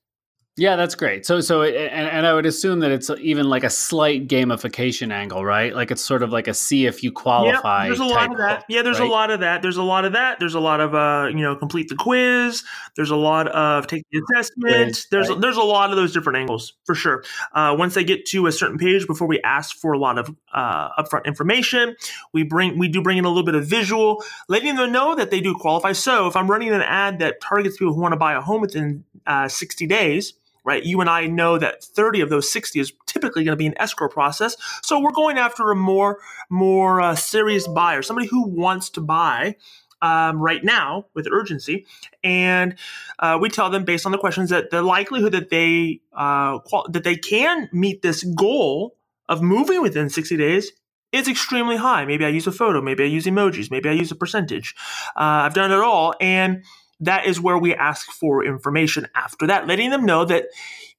Yeah, 0.58 0.76
that's 0.76 0.94
great. 0.94 1.26
So, 1.26 1.42
so, 1.42 1.62
and, 1.62 2.08
and 2.08 2.26
I 2.26 2.32
would 2.32 2.46
assume 2.46 2.80
that 2.80 2.90
it's 2.90 3.10
even 3.20 3.46
like 3.46 3.62
a 3.62 3.68
slight 3.68 4.26
gamification 4.26 5.12
angle, 5.12 5.44
right? 5.44 5.74
Like 5.74 5.90
it's 5.90 6.00
sort 6.00 6.22
of 6.22 6.32
like 6.32 6.48
a 6.48 6.54
see 6.54 6.86
if 6.86 7.02
you 7.02 7.12
qualify. 7.12 7.82
Yeah, 7.82 7.88
there's 7.88 8.00
a 8.00 8.04
lot 8.06 8.30
of 8.30 8.38
that. 8.38 8.64
Yeah, 8.66 8.80
there's 8.80 8.98
right? 8.98 9.08
a 9.08 9.12
lot 9.12 9.30
of 9.30 9.40
that. 9.40 9.60
There's 9.60 9.76
a 9.76 9.82
lot 9.82 10.06
of 10.06 10.14
that. 10.14 10.40
There's 10.40 10.54
a 10.54 10.60
lot 10.60 10.80
of 10.80 10.94
uh, 10.94 11.28
you 11.28 11.42
know, 11.42 11.56
complete 11.56 11.90
the 11.90 11.94
quiz. 11.94 12.64
There's 12.96 13.10
a 13.10 13.16
lot 13.16 13.48
of 13.48 13.86
take 13.86 14.06
the 14.10 14.22
assessment. 14.22 14.94
Quiz, 14.94 15.06
there's 15.10 15.28
right. 15.28 15.38
there's 15.42 15.58
a 15.58 15.62
lot 15.62 15.90
of 15.90 15.96
those 15.96 16.14
different 16.14 16.38
angles 16.38 16.72
for 16.84 16.94
sure. 16.94 17.22
Uh, 17.52 17.76
once 17.78 17.92
they 17.92 18.04
get 18.04 18.24
to 18.28 18.46
a 18.46 18.52
certain 18.52 18.78
page, 18.78 19.06
before 19.06 19.28
we 19.28 19.42
ask 19.42 19.76
for 19.76 19.92
a 19.92 19.98
lot 19.98 20.16
of 20.16 20.34
uh, 20.54 20.88
upfront 20.98 21.26
information, 21.26 21.94
we 22.32 22.44
bring 22.44 22.78
we 22.78 22.88
do 22.88 23.02
bring 23.02 23.18
in 23.18 23.26
a 23.26 23.28
little 23.28 23.44
bit 23.44 23.56
of 23.56 23.66
visual, 23.66 24.24
letting 24.48 24.74
them 24.76 24.90
know 24.90 25.14
that 25.16 25.30
they 25.30 25.42
do 25.42 25.54
qualify. 25.54 25.92
So, 25.92 26.28
if 26.28 26.34
I'm 26.34 26.50
running 26.50 26.70
an 26.70 26.80
ad 26.80 27.18
that 27.18 27.42
targets 27.42 27.76
people 27.76 27.92
who 27.92 28.00
want 28.00 28.12
to 28.12 28.18
buy 28.18 28.32
a 28.32 28.40
home 28.40 28.62
within 28.62 29.04
uh, 29.26 29.48
60 29.48 29.86
days 29.86 30.32
right? 30.66 30.84
You 30.84 31.00
and 31.00 31.08
I 31.08 31.28
know 31.28 31.56
that 31.56 31.82
30 31.82 32.20
of 32.20 32.28
those 32.28 32.52
60 32.52 32.80
is 32.80 32.92
typically 33.06 33.44
going 33.44 33.52
to 33.52 33.56
be 33.56 33.66
an 33.66 33.78
escrow 33.78 34.08
process. 34.08 34.56
So 34.82 35.00
we're 35.00 35.12
going 35.12 35.38
after 35.38 35.70
a 35.70 35.76
more, 35.76 36.18
more 36.50 37.00
uh, 37.00 37.14
serious 37.14 37.66
buyer, 37.68 38.02
somebody 38.02 38.26
who 38.26 38.46
wants 38.46 38.90
to 38.90 39.00
buy. 39.00 39.56
Um, 40.02 40.42
right 40.42 40.62
now 40.62 41.06
with 41.14 41.26
urgency, 41.32 41.86
and 42.22 42.74
uh, 43.18 43.38
we 43.40 43.48
tell 43.48 43.70
them 43.70 43.86
based 43.86 44.04
on 44.04 44.12
the 44.12 44.18
questions 44.18 44.50
that 44.50 44.68
the 44.68 44.82
likelihood 44.82 45.32
that 45.32 45.48
they 45.48 46.02
uh, 46.12 46.58
qual- 46.58 46.86
that 46.90 47.02
they 47.02 47.16
can 47.16 47.70
meet 47.72 48.02
this 48.02 48.22
goal 48.22 48.94
of 49.26 49.40
moving 49.40 49.80
within 49.80 50.10
60 50.10 50.36
days 50.36 50.70
is 51.12 51.28
extremely 51.28 51.76
high. 51.76 52.04
Maybe 52.04 52.26
I 52.26 52.28
use 52.28 52.46
a 52.46 52.52
photo, 52.52 52.82
maybe 52.82 53.04
I 53.04 53.06
use 53.06 53.24
emojis, 53.24 53.70
maybe 53.70 53.88
I 53.88 53.92
use 53.92 54.10
a 54.10 54.14
percentage. 54.14 54.74
Uh, 55.16 55.48
I've 55.48 55.54
done 55.54 55.72
it 55.72 55.78
all, 55.78 56.14
and 56.20 56.62
that 57.00 57.26
is 57.26 57.40
where 57.40 57.58
we 57.58 57.74
ask 57.74 58.10
for 58.10 58.44
information 58.44 59.06
after 59.14 59.46
that, 59.46 59.66
letting 59.66 59.90
them 59.90 60.04
know 60.04 60.24
that 60.24 60.46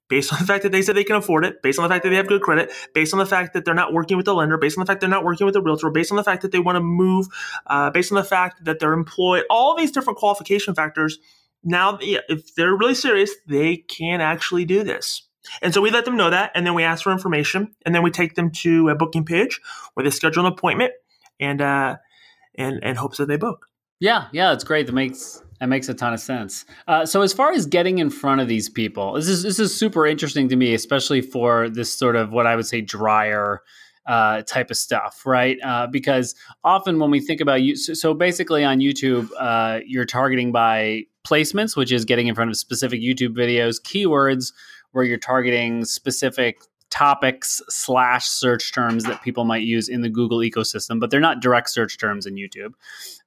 based 0.10 0.32
on 0.32 0.40
the 0.40 0.46
fact 0.46 0.64
that 0.64 0.72
they 0.72 0.82
said 0.82 0.96
they 0.96 1.04
can 1.04 1.16
afford 1.16 1.46
it, 1.46 1.62
based 1.62 1.80
on 1.80 1.84
the 1.84 1.90
fact 1.90 2.04
that 2.04 2.10
they 2.10 2.16
have 2.16 2.28
good 2.28 2.42
credit, 2.42 2.72
based 2.94 3.14
on 3.14 3.20
the 3.20 3.26
fact 3.26 3.54
that 3.54 3.66
they're 3.66 3.74
not 3.74 3.94
working 3.94 4.18
with 4.18 4.28
a 4.28 4.34
lender, 4.34 4.58
based 4.58 4.78
on 4.78 4.82
the 4.82 4.86
fact 4.86 5.02
they're 5.02 5.10
not 5.10 5.24
working 5.24 5.46
with 5.46 5.56
a 5.56 5.62
realtor, 5.62 5.90
based 5.90 6.12
on 6.12 6.18
the 6.18 6.24
fact 6.24 6.42
that 6.42 6.52
they 6.52 6.60
want 6.60 6.76
to 6.76 6.82
move, 6.82 7.28
uh, 7.68 7.90
based 7.90 8.12
on 8.12 8.16
the 8.16 8.24
fact 8.24 8.64
that 8.66 8.80
they're 8.80 8.94
employed, 8.94 9.44
all 9.50 9.76
these 9.76 9.92
different 9.92 10.18
qualification 10.18 10.74
factors. 10.74 11.20
Now, 11.64 11.98
if 12.02 12.56
they're 12.56 12.76
really 12.76 12.96
serious, 12.96 13.32
they 13.48 13.78
can 13.78 14.22
actually 14.22 14.66
do 14.66 14.84
this. 14.84 15.24
And 15.62 15.74
so 15.74 15.82
we 15.82 15.92
let 15.92 16.06
them 16.06 16.18
know 16.18 16.30
that, 16.30 16.52
and 16.56 16.66
then 16.66 16.74
we 16.74 16.84
ask 16.84 17.04
for 17.04 17.12
information, 17.12 17.74
and 17.86 17.96
then 17.96 18.04
we 18.04 18.12
take 18.12 18.36
them 18.36 18.52
to 18.52 18.90
a 18.90 18.96
booking 18.96 19.26
page 19.26 19.60
where 19.94 20.04
they 20.04 20.10
schedule 20.10 20.46
an 20.46 20.52
appointment, 20.52 20.92
and 21.40 21.62
uh, 21.62 21.98
and 22.56 22.80
and 22.84 22.98
hopes 22.98 23.18
that 23.18 23.28
they 23.28 23.38
book. 23.38 23.68
Yeah, 24.00 24.28
yeah, 24.32 24.54
it's 24.54 24.64
great. 24.64 24.88
That 24.88 24.94
makes 24.94 25.42
that 25.60 25.68
makes 25.68 25.90
a 25.90 25.94
ton 25.94 26.14
of 26.14 26.20
sense. 26.20 26.66
Uh, 26.88 27.06
so, 27.06 27.22
as 27.22 27.34
far 27.34 27.52
as 27.52 27.66
getting 27.66 28.00
in 28.00 28.10
front 28.10 28.42
of 28.42 28.48
these 28.48 28.70
people, 28.70 29.14
this 29.14 29.28
is 29.28 29.44
this 29.44 29.60
is 29.60 29.78
super 29.78 30.06
interesting 30.06 30.50
to 30.50 30.56
me, 30.56 30.74
especially 30.74 31.22
for 31.22 31.70
this 31.70 31.92
sort 31.92 32.16
of 32.16 32.32
what 32.32 32.46
I 32.46 32.56
would 32.56 32.68
say 32.68 32.82
drier 32.82 33.62
uh, 34.08 34.42
type 34.44 34.72
of 34.72 34.78
stuff, 34.78 35.24
right? 35.26 35.58
Uh, 35.64 35.88
because 35.88 36.34
often 36.64 36.98
when 37.00 37.12
we 37.12 37.20
think 37.20 37.42
about 37.42 37.62
you, 37.62 37.76
so, 37.76 37.94
so 37.94 38.14
basically 38.14 38.64
on 38.64 38.80
YouTube, 38.80 39.30
uh, 39.38 39.80
you're 39.86 40.06
targeting 40.06 40.52
by 40.52 41.04
placements, 41.26 41.76
which 41.76 41.92
is 41.92 42.06
getting 42.06 42.28
in 42.28 42.36
front 42.36 42.50
of 42.50 42.58
specific 42.58 43.02
YouTube 43.02 43.36
videos, 43.36 43.82
keywords 43.82 44.54
where 44.92 45.04
you're 45.04 45.18
targeting 45.18 45.84
specific 45.84 46.60
topics 46.90 47.62
slash 47.68 48.26
search 48.28 48.74
terms 48.74 49.04
that 49.04 49.22
people 49.22 49.44
might 49.44 49.64
use 49.64 49.90
in 49.90 50.02
the 50.02 50.10
Google 50.10 50.40
ecosystem, 50.40 51.00
but 51.00 51.12
they're 51.12 51.20
not 51.20 51.42
direct 51.42 51.70
search 51.70 51.98
terms 51.98 52.26
in 52.26 52.36
YouTube. 52.36 52.72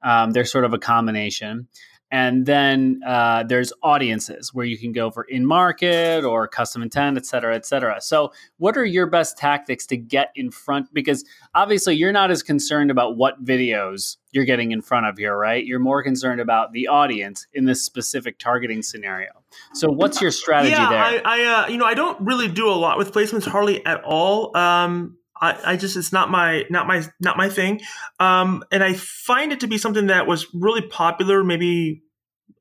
Um, 0.03 0.31
they're 0.31 0.47
sort 0.47 0.65
of 0.65 0.73
a 0.73 0.79
combination. 0.79 1.69
And 2.11 2.45
then 2.45 3.00
uh, 3.07 3.45
there's 3.45 3.73
audiences 3.83 4.52
where 4.52 4.67
you 4.67 4.76
can 4.76 4.93
go 4.93 5.11
for 5.11 5.23
in 5.25 5.47
market 5.47 6.25
or 6.25 6.49
custom 6.49 6.83
intent, 6.83 7.17
et 7.17 7.25
cetera, 7.25 7.55
et 7.55 7.64
cetera. 7.64 8.00
So, 8.00 8.33
what 8.59 8.76
are 8.76 8.85
your 8.85 9.07
best 9.07 9.38
tactics 9.38 9.87
to 9.87 9.97
get 9.97 10.33
in 10.35 10.50
front? 10.50 10.93
Because 10.93 11.25
obviously, 11.55 11.95
you're 11.95 12.12
not 12.12 12.31
as 12.31 12.43
concerned 12.43 12.90
about 12.90 13.17
what 13.17 13.45
videos 13.45 14.17
you're 14.33 14.45
getting 14.45 14.73
in 14.73 14.83
front 14.83 15.07
of 15.07 15.19
here, 15.19 15.37
right? 15.37 15.64
You're 15.64 15.79
more 15.79 16.02
concerned 16.02 16.40
about 16.40 16.73
the 16.73 16.88
audience 16.88 17.47
in 17.52 17.64
this 17.64 17.85
specific 17.85 18.38
targeting 18.38 18.83
scenario. 18.83 19.31
So, 19.75 19.88
what's 19.88 20.21
your 20.21 20.33
strategy 20.33 20.73
yeah, 20.73 20.90
there? 20.90 21.23
I, 21.25 21.43
I 21.43 21.45
uh, 21.45 21.69
you 21.69 21.76
know, 21.76 21.87
I 21.87 21.95
don't 21.95 22.21
really 22.21 22.49
do 22.49 22.69
a 22.69 22.75
lot 22.75 22.99
with 22.99 23.12
placements, 23.12 23.47
hardly 23.47 23.85
at 23.87 24.02
all. 24.02 24.57
Um, 24.57 25.17
I, 25.40 25.73
I, 25.73 25.76
just 25.76 25.97
it's 25.97 26.12
not 26.12 26.30
my 26.30 26.64
not 26.70 26.87
my 26.87 27.04
not 27.18 27.37
my 27.37 27.49
thing. 27.49 27.80
Um, 28.18 28.64
and 28.70 28.82
i 28.85 28.92
find 28.94 29.52
it 29.52 29.61
to 29.61 29.66
be 29.66 29.78
something 29.78 30.06
that 30.06 30.26
was 30.26 30.47
really 30.54 30.82
popular 30.82 31.42
maybe 31.42 32.02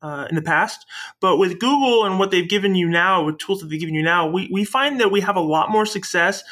uh, 0.01 0.27
in 0.29 0.35
the 0.35 0.41
past. 0.41 0.85
But 1.19 1.37
with 1.37 1.59
google 1.59 2.05
and 2.05 2.19
what 2.19 2.31
they've 2.31 2.47
given 2.47 2.75
you 2.75 2.87
now 2.87 3.23
with 3.23 3.37
tools 3.37 3.61
that 3.61 3.67
they've 3.67 3.79
given 3.79 3.95
you 3.95 4.03
now 4.03 4.29
we, 4.29 4.49
we 4.51 4.63
find 4.63 4.99
that 5.01 5.11
we 5.11 5.21
have 5.21 5.35
a 5.35 5.41
lot 5.41 5.69
more 5.69 5.85
success 5.85 6.43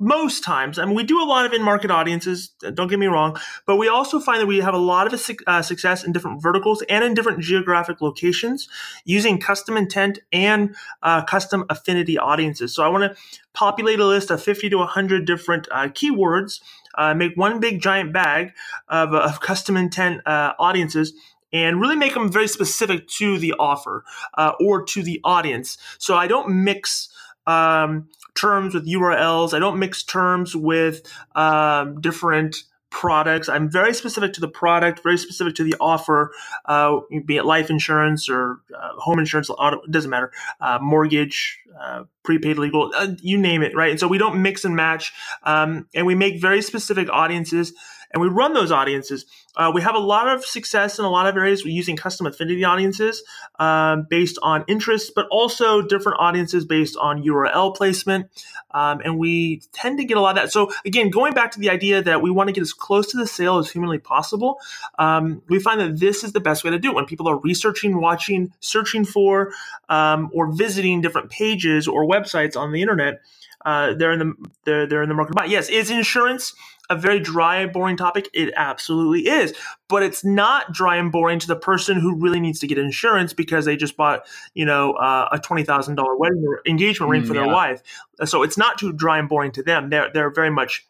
most 0.00 0.42
times, 0.42 0.78
I 0.78 0.84
mean, 0.84 0.94
we 0.94 1.04
do 1.04 1.22
a 1.22 1.24
lot 1.24 1.46
of 1.46 1.52
in-market 1.52 1.90
audiences. 1.90 2.48
Don't 2.74 2.88
get 2.88 2.98
me 2.98 3.06
wrong, 3.06 3.38
but 3.64 3.76
we 3.76 3.88
also 3.88 4.18
find 4.18 4.40
that 4.40 4.46
we 4.46 4.58
have 4.58 4.74
a 4.74 4.78
lot 4.78 5.12
of 5.12 5.30
uh, 5.46 5.62
success 5.62 6.02
in 6.02 6.12
different 6.12 6.42
verticals 6.42 6.82
and 6.88 7.04
in 7.04 7.14
different 7.14 7.40
geographic 7.40 8.00
locations 8.00 8.68
using 9.04 9.38
custom 9.38 9.76
intent 9.76 10.18
and 10.32 10.74
uh, 11.02 11.22
custom 11.22 11.64
affinity 11.70 12.18
audiences. 12.18 12.74
So 12.74 12.82
I 12.82 12.88
want 12.88 13.12
to 13.12 13.20
populate 13.52 14.00
a 14.00 14.06
list 14.06 14.30
of 14.30 14.42
50 14.42 14.68
to 14.70 14.78
100 14.78 15.24
different 15.26 15.68
uh, 15.70 15.88
keywords, 15.88 16.60
uh, 16.98 17.14
make 17.14 17.36
one 17.36 17.60
big 17.60 17.80
giant 17.80 18.12
bag 18.12 18.52
of, 18.88 19.14
of 19.14 19.40
custom 19.40 19.76
intent 19.76 20.26
uh, 20.26 20.54
audiences 20.58 21.12
and 21.52 21.80
really 21.80 21.94
make 21.94 22.14
them 22.14 22.32
very 22.32 22.48
specific 22.48 23.06
to 23.06 23.38
the 23.38 23.54
offer 23.60 24.04
uh, 24.36 24.52
or 24.58 24.84
to 24.84 25.04
the 25.04 25.20
audience. 25.22 25.78
So 25.98 26.16
I 26.16 26.26
don't 26.26 26.64
mix 26.64 27.08
um, 27.46 28.08
terms 28.34 28.74
with 28.74 28.86
URLs. 28.86 29.54
I 29.54 29.58
don't 29.58 29.78
mix 29.78 30.02
terms 30.02 30.54
with 30.56 31.02
um, 31.34 32.00
different 32.00 32.64
products. 32.94 33.48
I'm 33.48 33.68
very 33.68 33.92
specific 33.92 34.34
to 34.34 34.40
the 34.40 34.48
product, 34.48 35.02
very 35.02 35.18
specific 35.18 35.56
to 35.56 35.64
the 35.64 35.74
offer, 35.80 36.30
uh, 36.66 37.00
be 37.26 37.36
it 37.36 37.44
life 37.44 37.68
insurance 37.68 38.28
or 38.28 38.60
uh, 38.72 38.90
home 38.98 39.18
insurance, 39.18 39.50
auto, 39.50 39.80
it 39.80 39.90
doesn't 39.90 40.10
matter, 40.10 40.30
uh, 40.60 40.78
mortgage, 40.80 41.58
uh, 41.78 42.04
prepaid 42.22 42.56
legal, 42.56 42.92
uh, 42.94 43.08
you 43.20 43.36
name 43.36 43.62
it, 43.62 43.74
right? 43.74 43.90
And 43.90 43.98
so 43.98 44.06
we 44.06 44.16
don't 44.16 44.40
mix 44.40 44.64
and 44.64 44.76
match, 44.76 45.12
um, 45.42 45.88
and 45.92 46.06
we 46.06 46.14
make 46.14 46.40
very 46.40 46.62
specific 46.62 47.10
audiences 47.10 47.72
and 48.14 48.22
we 48.22 48.28
run 48.28 48.54
those 48.54 48.70
audiences. 48.70 49.26
Uh, 49.56 49.72
we 49.74 49.82
have 49.82 49.96
a 49.96 50.00
lot 50.00 50.28
of 50.28 50.44
success 50.44 50.98
in 51.00 51.04
a 51.04 51.10
lot 51.10 51.26
of 51.26 51.36
areas. 51.36 51.64
We're 51.64 51.74
using 51.74 51.96
custom 51.96 52.26
affinity 52.26 52.64
audiences 52.64 53.22
um, 53.58 54.06
based 54.08 54.38
on 54.40 54.64
interests, 54.68 55.10
but 55.14 55.26
also 55.30 55.82
different 55.82 56.18
audiences 56.20 56.64
based 56.64 56.96
on 56.96 57.22
URL 57.22 57.74
placement. 57.74 58.30
Um, 58.70 59.00
and 59.04 59.18
we 59.18 59.62
tend 59.72 59.98
to 59.98 60.04
get 60.04 60.16
a 60.16 60.20
lot 60.20 60.30
of 60.30 60.42
that. 60.44 60.52
So 60.52 60.72
again, 60.84 61.10
going 61.10 61.34
back 61.34 61.50
to 61.52 61.60
the 61.60 61.70
idea 61.70 62.02
that 62.02 62.22
we 62.22 62.30
want 62.30 62.48
to 62.48 62.52
get 62.52 62.62
as 62.62 62.72
close 62.72 63.08
to 63.08 63.16
the 63.16 63.26
sale 63.26 63.58
as 63.58 63.70
humanly 63.70 63.98
possible, 63.98 64.60
um, 64.98 65.42
we 65.48 65.58
find 65.58 65.80
that 65.80 65.98
this 65.98 66.22
is 66.22 66.32
the 66.32 66.40
best 66.40 66.62
way 66.62 66.70
to 66.70 66.78
do 66.78 66.90
it. 66.90 66.94
When 66.94 67.06
people 67.06 67.28
are 67.28 67.38
researching, 67.38 68.00
watching, 68.00 68.52
searching 68.60 69.04
for, 69.04 69.52
um, 69.88 70.30
or 70.32 70.52
visiting 70.52 71.00
different 71.00 71.30
pages 71.30 71.88
or 71.88 72.04
websites 72.04 72.56
on 72.56 72.70
the 72.70 72.80
internet, 72.80 73.20
uh, 73.64 73.94
they're 73.94 74.12
in 74.12 74.18
the 74.18 74.34
they're, 74.64 74.86
they're 74.86 75.02
in 75.02 75.08
the 75.08 75.14
market 75.14 75.34
buy. 75.34 75.46
Yes, 75.46 75.68
is 75.68 75.90
insurance 75.90 76.52
a 76.90 76.96
very 76.96 77.20
dry 77.20 77.60
and 77.60 77.72
boring 77.72 77.96
topic? 77.96 78.28
It 78.32 78.52
absolutely 78.56 79.28
is. 79.28 79.54
But 79.88 80.02
it's 80.02 80.24
not 80.24 80.72
dry 80.72 80.96
and 80.96 81.10
boring 81.10 81.38
to 81.38 81.46
the 81.46 81.56
person 81.56 81.98
who 81.98 82.16
really 82.16 82.40
needs 82.40 82.60
to 82.60 82.66
get 82.66 82.78
insurance 82.78 83.32
because 83.32 83.64
they 83.64 83.76
just 83.76 83.96
bought, 83.96 84.26
you 84.54 84.64
know, 84.64 84.92
uh, 84.94 85.28
a 85.32 85.38
twenty 85.38 85.64
thousand 85.64 85.94
dollar 85.96 86.16
wedding 86.16 86.44
engagement 86.66 87.10
ring 87.10 87.22
mm, 87.22 87.26
for 87.26 87.34
their 87.34 87.46
wife. 87.46 87.82
So 88.24 88.42
it's 88.42 88.58
not 88.58 88.78
too 88.78 88.92
dry 88.92 89.18
and 89.18 89.28
boring 89.28 89.52
to 89.52 89.62
them. 89.62 89.90
They're 89.90 90.10
they're 90.12 90.30
very 90.30 90.50
much 90.50 90.86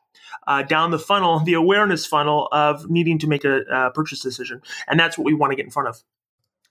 uh, 0.46 0.62
down 0.62 0.90
the 0.90 0.98
funnel, 0.98 1.40
the 1.40 1.54
awareness 1.54 2.06
funnel 2.06 2.48
of 2.52 2.90
needing 2.90 3.18
to 3.20 3.26
make 3.26 3.44
a 3.44 3.64
uh, 3.64 3.90
purchase 3.90 4.20
decision, 4.20 4.62
and 4.86 4.98
that's 4.98 5.16
what 5.18 5.24
we 5.24 5.34
want 5.34 5.52
to 5.52 5.56
get 5.56 5.64
in 5.64 5.70
front 5.70 5.88
of. 5.88 6.02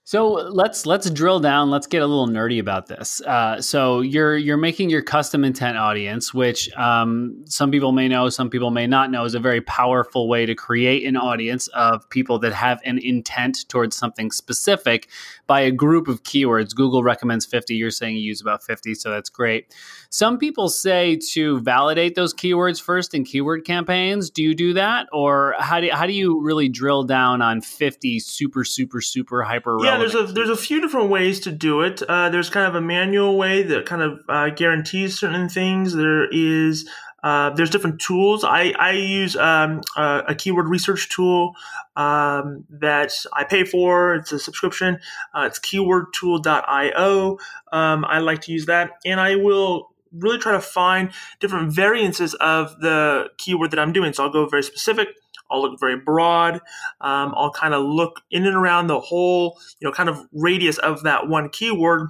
So 0.06 0.32
let's 0.32 0.84
let's 0.84 1.08
drill 1.08 1.40
down. 1.40 1.70
Let's 1.70 1.86
get 1.86 2.02
a 2.02 2.06
little 2.06 2.28
nerdy 2.28 2.60
about 2.60 2.88
this. 2.88 3.22
Uh, 3.22 3.62
so 3.62 4.02
you're 4.02 4.36
you're 4.36 4.58
making 4.58 4.90
your 4.90 5.00
custom 5.00 5.44
intent 5.44 5.78
audience, 5.78 6.34
which 6.34 6.70
um, 6.76 7.42
some 7.46 7.70
people 7.70 7.90
may 7.90 8.06
know, 8.06 8.28
some 8.28 8.50
people 8.50 8.70
may 8.70 8.86
not 8.86 9.10
know, 9.10 9.24
is 9.24 9.34
a 9.34 9.40
very 9.40 9.62
powerful 9.62 10.28
way 10.28 10.44
to 10.44 10.54
create 10.54 11.06
an 11.06 11.16
audience 11.16 11.68
of 11.68 12.06
people 12.10 12.38
that 12.40 12.52
have 12.52 12.82
an 12.84 12.98
intent 12.98 13.66
towards 13.68 13.96
something 13.96 14.30
specific 14.30 15.08
by 15.46 15.62
a 15.62 15.70
group 15.70 16.06
of 16.06 16.22
keywords. 16.22 16.74
Google 16.74 17.02
recommends 17.02 17.46
50. 17.46 17.74
You're 17.74 17.90
saying 17.90 18.16
you 18.16 18.22
use 18.22 18.42
about 18.42 18.62
50, 18.62 18.94
so 18.96 19.08
that's 19.10 19.30
great. 19.30 19.74
Some 20.10 20.36
people 20.38 20.68
say 20.68 21.18
to 21.32 21.60
validate 21.60 22.14
those 22.14 22.34
keywords 22.34 22.80
first 22.80 23.14
in 23.14 23.24
keyword 23.24 23.64
campaigns. 23.64 24.28
Do 24.28 24.42
you 24.42 24.54
do 24.54 24.74
that, 24.74 25.06
or 25.12 25.54
how 25.58 25.80
do 25.80 25.88
how 25.90 26.06
do 26.06 26.12
you 26.12 26.42
really 26.42 26.68
drill 26.68 27.04
down 27.04 27.40
on 27.40 27.62
50 27.62 28.20
super 28.20 28.64
super 28.64 29.00
super 29.00 29.42
hyper? 29.42 29.78
Yeah, 29.82 29.93
there's 29.98 30.14
a 30.14 30.24
there's 30.24 30.50
a 30.50 30.56
few 30.56 30.80
different 30.80 31.10
ways 31.10 31.40
to 31.40 31.52
do 31.52 31.80
it. 31.80 32.02
Uh, 32.02 32.28
there's 32.30 32.50
kind 32.50 32.66
of 32.66 32.74
a 32.74 32.80
manual 32.80 33.36
way 33.36 33.62
that 33.62 33.86
kind 33.86 34.02
of 34.02 34.20
uh, 34.28 34.50
guarantees 34.50 35.18
certain 35.18 35.48
things. 35.48 35.94
There 35.94 36.28
is 36.30 36.88
uh, 37.24 37.50
there's 37.50 37.70
different 37.70 38.00
tools. 38.02 38.44
I, 38.44 38.74
I 38.78 38.90
use 38.92 39.34
um, 39.34 39.80
a, 39.96 40.24
a, 40.28 40.34
keyword 40.34 40.68
research 40.68 41.08
tool 41.08 41.54
um, 41.96 42.66
that 42.68 43.14
I 43.32 43.44
pay 43.44 43.64
for. 43.64 44.16
It's 44.16 44.30
a 44.30 44.38
subscription. 44.38 44.98
Uh, 45.34 45.46
it's 45.46 45.58
keywordtool.io. 45.58 47.38
Um, 47.72 48.04
I 48.04 48.18
like 48.18 48.42
to 48.42 48.52
use 48.52 48.66
that, 48.66 48.90
and 49.06 49.18
I 49.18 49.36
will 49.36 49.94
really 50.12 50.36
try 50.36 50.52
to 50.52 50.60
find 50.60 51.12
different 51.40 51.72
variances 51.72 52.34
of 52.34 52.78
the 52.80 53.30
keyword 53.38 53.70
that 53.70 53.80
I'm 53.80 53.94
doing. 53.94 54.12
So 54.12 54.24
I'll 54.24 54.30
go 54.30 54.46
very 54.46 54.62
specific. 54.62 55.08
I'll 55.54 55.62
look 55.62 55.78
very 55.78 55.96
broad. 55.96 56.54
Um, 57.00 57.32
I'll 57.36 57.52
kind 57.52 57.74
of 57.74 57.84
look 57.84 58.20
in 58.30 58.46
and 58.46 58.56
around 58.56 58.88
the 58.88 59.00
whole, 59.00 59.58
you 59.80 59.88
know, 59.88 59.92
kind 59.92 60.08
of 60.08 60.18
radius 60.32 60.78
of 60.78 61.02
that 61.04 61.28
one 61.28 61.48
keyword 61.48 62.08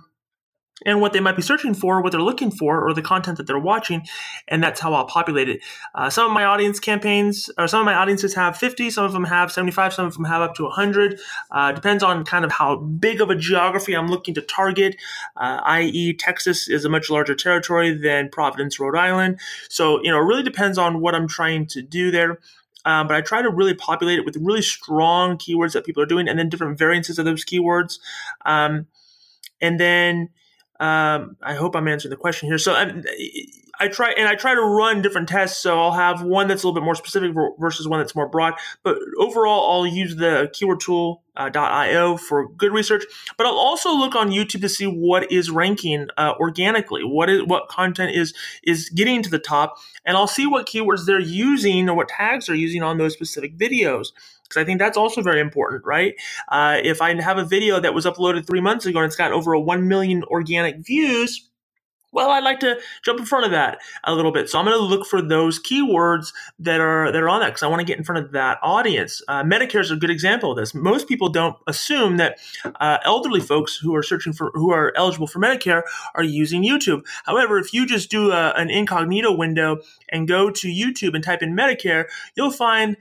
and 0.85 1.01
what 1.01 1.13
they 1.13 1.21
might 1.21 1.37
be 1.37 1.43
searching 1.43 1.73
for, 1.73 2.03
what 2.03 2.13
they're 2.13 2.21
looking 2.21 2.51
for, 2.51 2.87
or 2.87 2.93
the 2.93 3.03
content 3.03 3.39
that 3.39 3.47
they're 3.47 3.59
watching, 3.59 4.03
and 4.49 4.63
that's 4.63 4.81
how 4.81 4.93
I'll 4.93 5.07
populate 5.07 5.49
it. 5.49 5.61
Uh, 5.95 6.11
some 6.11 6.27
of 6.27 6.33
my 6.33 6.45
audience 6.45 6.81
campaigns, 6.81 7.51
or 7.57 7.69
some 7.69 7.81
of 7.81 7.87
my 7.87 7.95
audiences 7.95 8.35
have 8.35 8.57
50, 8.57 8.91
some 8.91 9.05
of 9.05 9.13
them 9.13 9.25
have 9.25 9.53
75, 9.53 9.95
some 9.95 10.07
of 10.07 10.15
them 10.15 10.25
have 10.25 10.43
up 10.43 10.55
to 10.57 10.65
100. 10.65 11.21
Uh, 11.51 11.73
depends 11.73 12.03
on 12.03 12.25
kind 12.25 12.45
of 12.45 12.53
how 12.53 12.77
big 12.77 13.21
of 13.21 13.31
a 13.31 13.37
geography 13.37 13.95
I'm 13.95 14.09
looking 14.09 14.35
to 14.35 14.43
target. 14.43 14.97
Uh, 15.37 15.61
i.e., 15.65 16.15
Texas 16.15 16.69
is 16.69 16.85
a 16.85 16.89
much 16.89 17.09
larger 17.09 17.35
territory 17.35 17.93
than 17.93 18.29
Providence, 18.29 18.81
Rhode 18.81 18.97
Island. 18.97 19.39
So 19.69 20.03
you 20.03 20.11
know, 20.11 20.19
it 20.19 20.25
really 20.25 20.43
depends 20.43 20.77
on 20.77 21.01
what 21.01 21.15
I'm 21.15 21.29
trying 21.29 21.67
to 21.69 21.83
do 21.83 22.11
there. 22.11 22.39
Um, 22.85 23.09
but 23.09 23.17
I 23.17 23.21
try 23.21 23.43
to 23.43 23.51
really 23.51 23.75
populate 23.75 24.19
it 24.19 24.25
with 24.25 24.37
really 24.37 24.63
strong 24.63 25.39
keywords 25.39 25.73
that 25.73 25.85
people 25.85 26.03
are 26.03 26.07
doing, 26.07 26.29
and 26.29 26.39
then 26.39 26.49
different 26.49 26.79
variances 26.79 27.19
of 27.19 27.25
those 27.25 27.45
keywords. 27.45 27.99
Um, 28.45 28.87
and 29.61 29.81
then 29.81 30.31
um, 30.81 31.37
I 31.43 31.55
hope 31.55 31.77
I'm 31.77 31.89
answering 31.89 32.11
the 32.11 32.17
question 32.17 32.49
here. 32.49 32.59
So 32.59 32.75
I, 32.75 32.93
I, 33.81 33.89
try 33.89 34.13
and 34.13 34.29
I 34.29 34.35
try 34.35 34.55
to 34.55 34.61
run 34.61 35.03
different 35.03 35.29
tests. 35.29 35.63
So 35.63 35.81
I'll 35.81 35.93
have 35.93 36.23
one 36.23 36.49
that's 36.49 36.63
a 36.63 36.67
little 36.67 36.81
bit 36.81 36.85
more 36.85 36.95
specific 36.95 37.33
versus 37.59 37.89
one 37.89 38.01
that's 38.01 38.15
more 38.15 38.29
broad. 38.29 38.55
But 38.83 38.99
overall, 39.19 39.73
I'll 39.73 39.87
use 39.87 40.17
the 40.17 40.51
keyword 40.53 40.81
tool 40.81 41.23
uh, 41.37 41.51
.io 41.55 42.17
for 42.17 42.49
good 42.49 42.73
research. 42.73 43.05
But 43.37 43.47
I'll 43.47 43.59
also 43.59 43.93
look 43.95 44.15
on 44.15 44.31
YouTube 44.31 44.61
to 44.61 44.69
see 44.69 44.87
what 44.87 45.31
is 45.33 45.51
ranking 45.51 46.09
uh, 46.17 46.35
organically. 46.39 47.03
What 47.05 47.29
is 47.29 47.43
what 47.45 47.69
content 47.69 48.15
is 48.15 48.35
is 48.63 48.89
getting 48.91 49.23
to 49.23 49.31
the 49.31 49.39
top, 49.39 49.79
and 50.05 50.17
I'll 50.17 50.27
see 50.27 50.47
what 50.47 50.67
keywords 50.67 51.07
they're 51.07 51.21
using 51.21 51.89
or 51.89 51.97
what 51.97 52.09
tags 52.09 52.47
they're 52.47 52.57
using 52.57 52.83
on 52.83 52.99
those 52.99 53.13
specific 53.13 53.57
videos 53.57 54.09
because 54.45 54.61
I 54.61 54.65
think 54.65 54.79
that's 54.79 54.97
also 54.97 55.23
very 55.23 55.41
important, 55.41 55.85
right? 55.85 56.15
Uh, 56.49 56.79
if 56.83 57.01
I 57.03 57.21
have 57.21 57.39
a 57.39 57.45
video 57.45 57.81
that 57.81 57.95
was 57.95 58.05
uploaded 58.05 58.47
three 58.47 58.61
months 58.61 58.87
ago 58.87 59.01
and 59.01 59.07
it's 59.07 59.17
got 59.17 59.33
over 59.33 59.53
a 59.53 59.61
1 59.61 59.89
million 59.89 60.23
organic 60.25 60.85
views, 60.85 61.49
well, 62.15 62.31
I'd 62.31 62.45
like 62.45 62.61
to 62.61 62.81
jump 63.03 63.19
in 63.19 63.27
front 63.27 63.45
of 63.45 63.51
that 63.51 63.79
a 64.05 64.15
little 64.15 64.33
bit. 64.33 64.49
So 64.49 64.59
I'm 64.59 64.65
going 64.65 64.79
to 64.79 64.85
look 64.85 65.07
for 65.07 65.21
those 65.21 65.61
keywords 65.61 66.33
that 66.61 66.81
are 66.81 67.11
that 67.13 67.21
are 67.21 67.29
on 67.29 67.41
that 67.41 67.49
because 67.49 67.63
I 67.63 67.67
want 67.67 67.81
to 67.81 67.85
get 67.85 67.99
in 67.99 68.05
front 68.05 68.25
of 68.25 68.33
that 68.33 68.59
audience. 68.63 69.21
Uh, 69.29 69.43
Medicare 69.43 69.81
is 69.81 69.91
a 69.91 69.97
good 69.97 70.11
example 70.11 70.53
of 70.53 70.57
this. 70.57 70.75
Most 70.75 71.09
people 71.09 71.29
don't 71.29 71.57
assume 71.67 72.17
that 72.19 72.39
uh, 72.81 72.99
elderly 73.05 73.41
folks 73.41 73.77
who 73.77 73.95
are 73.95 74.03
searching 74.03 74.33
for 74.33 74.51
who 74.55 74.73
are 74.73 74.93
eligible 74.97 75.27
for 75.27 75.41
Medicare 75.41 75.83
are 76.15 76.23
using 76.23 76.63
YouTube. 76.63 77.05
However, 77.25 77.59
if 77.59 77.75
you 77.75 77.87
just 77.87 78.11
do 78.11 78.31
a, 78.31 78.51
an 78.53 78.71
incognito 78.71 79.35
window 79.35 79.79
and 80.09 80.29
go 80.29 80.51
to 80.51 80.69
YouTube 80.69 81.15
and 81.15 81.25
type 81.25 81.43
in 81.43 81.57
Medicare, 81.57 82.07
you'll 82.37 82.53
find 82.53 82.97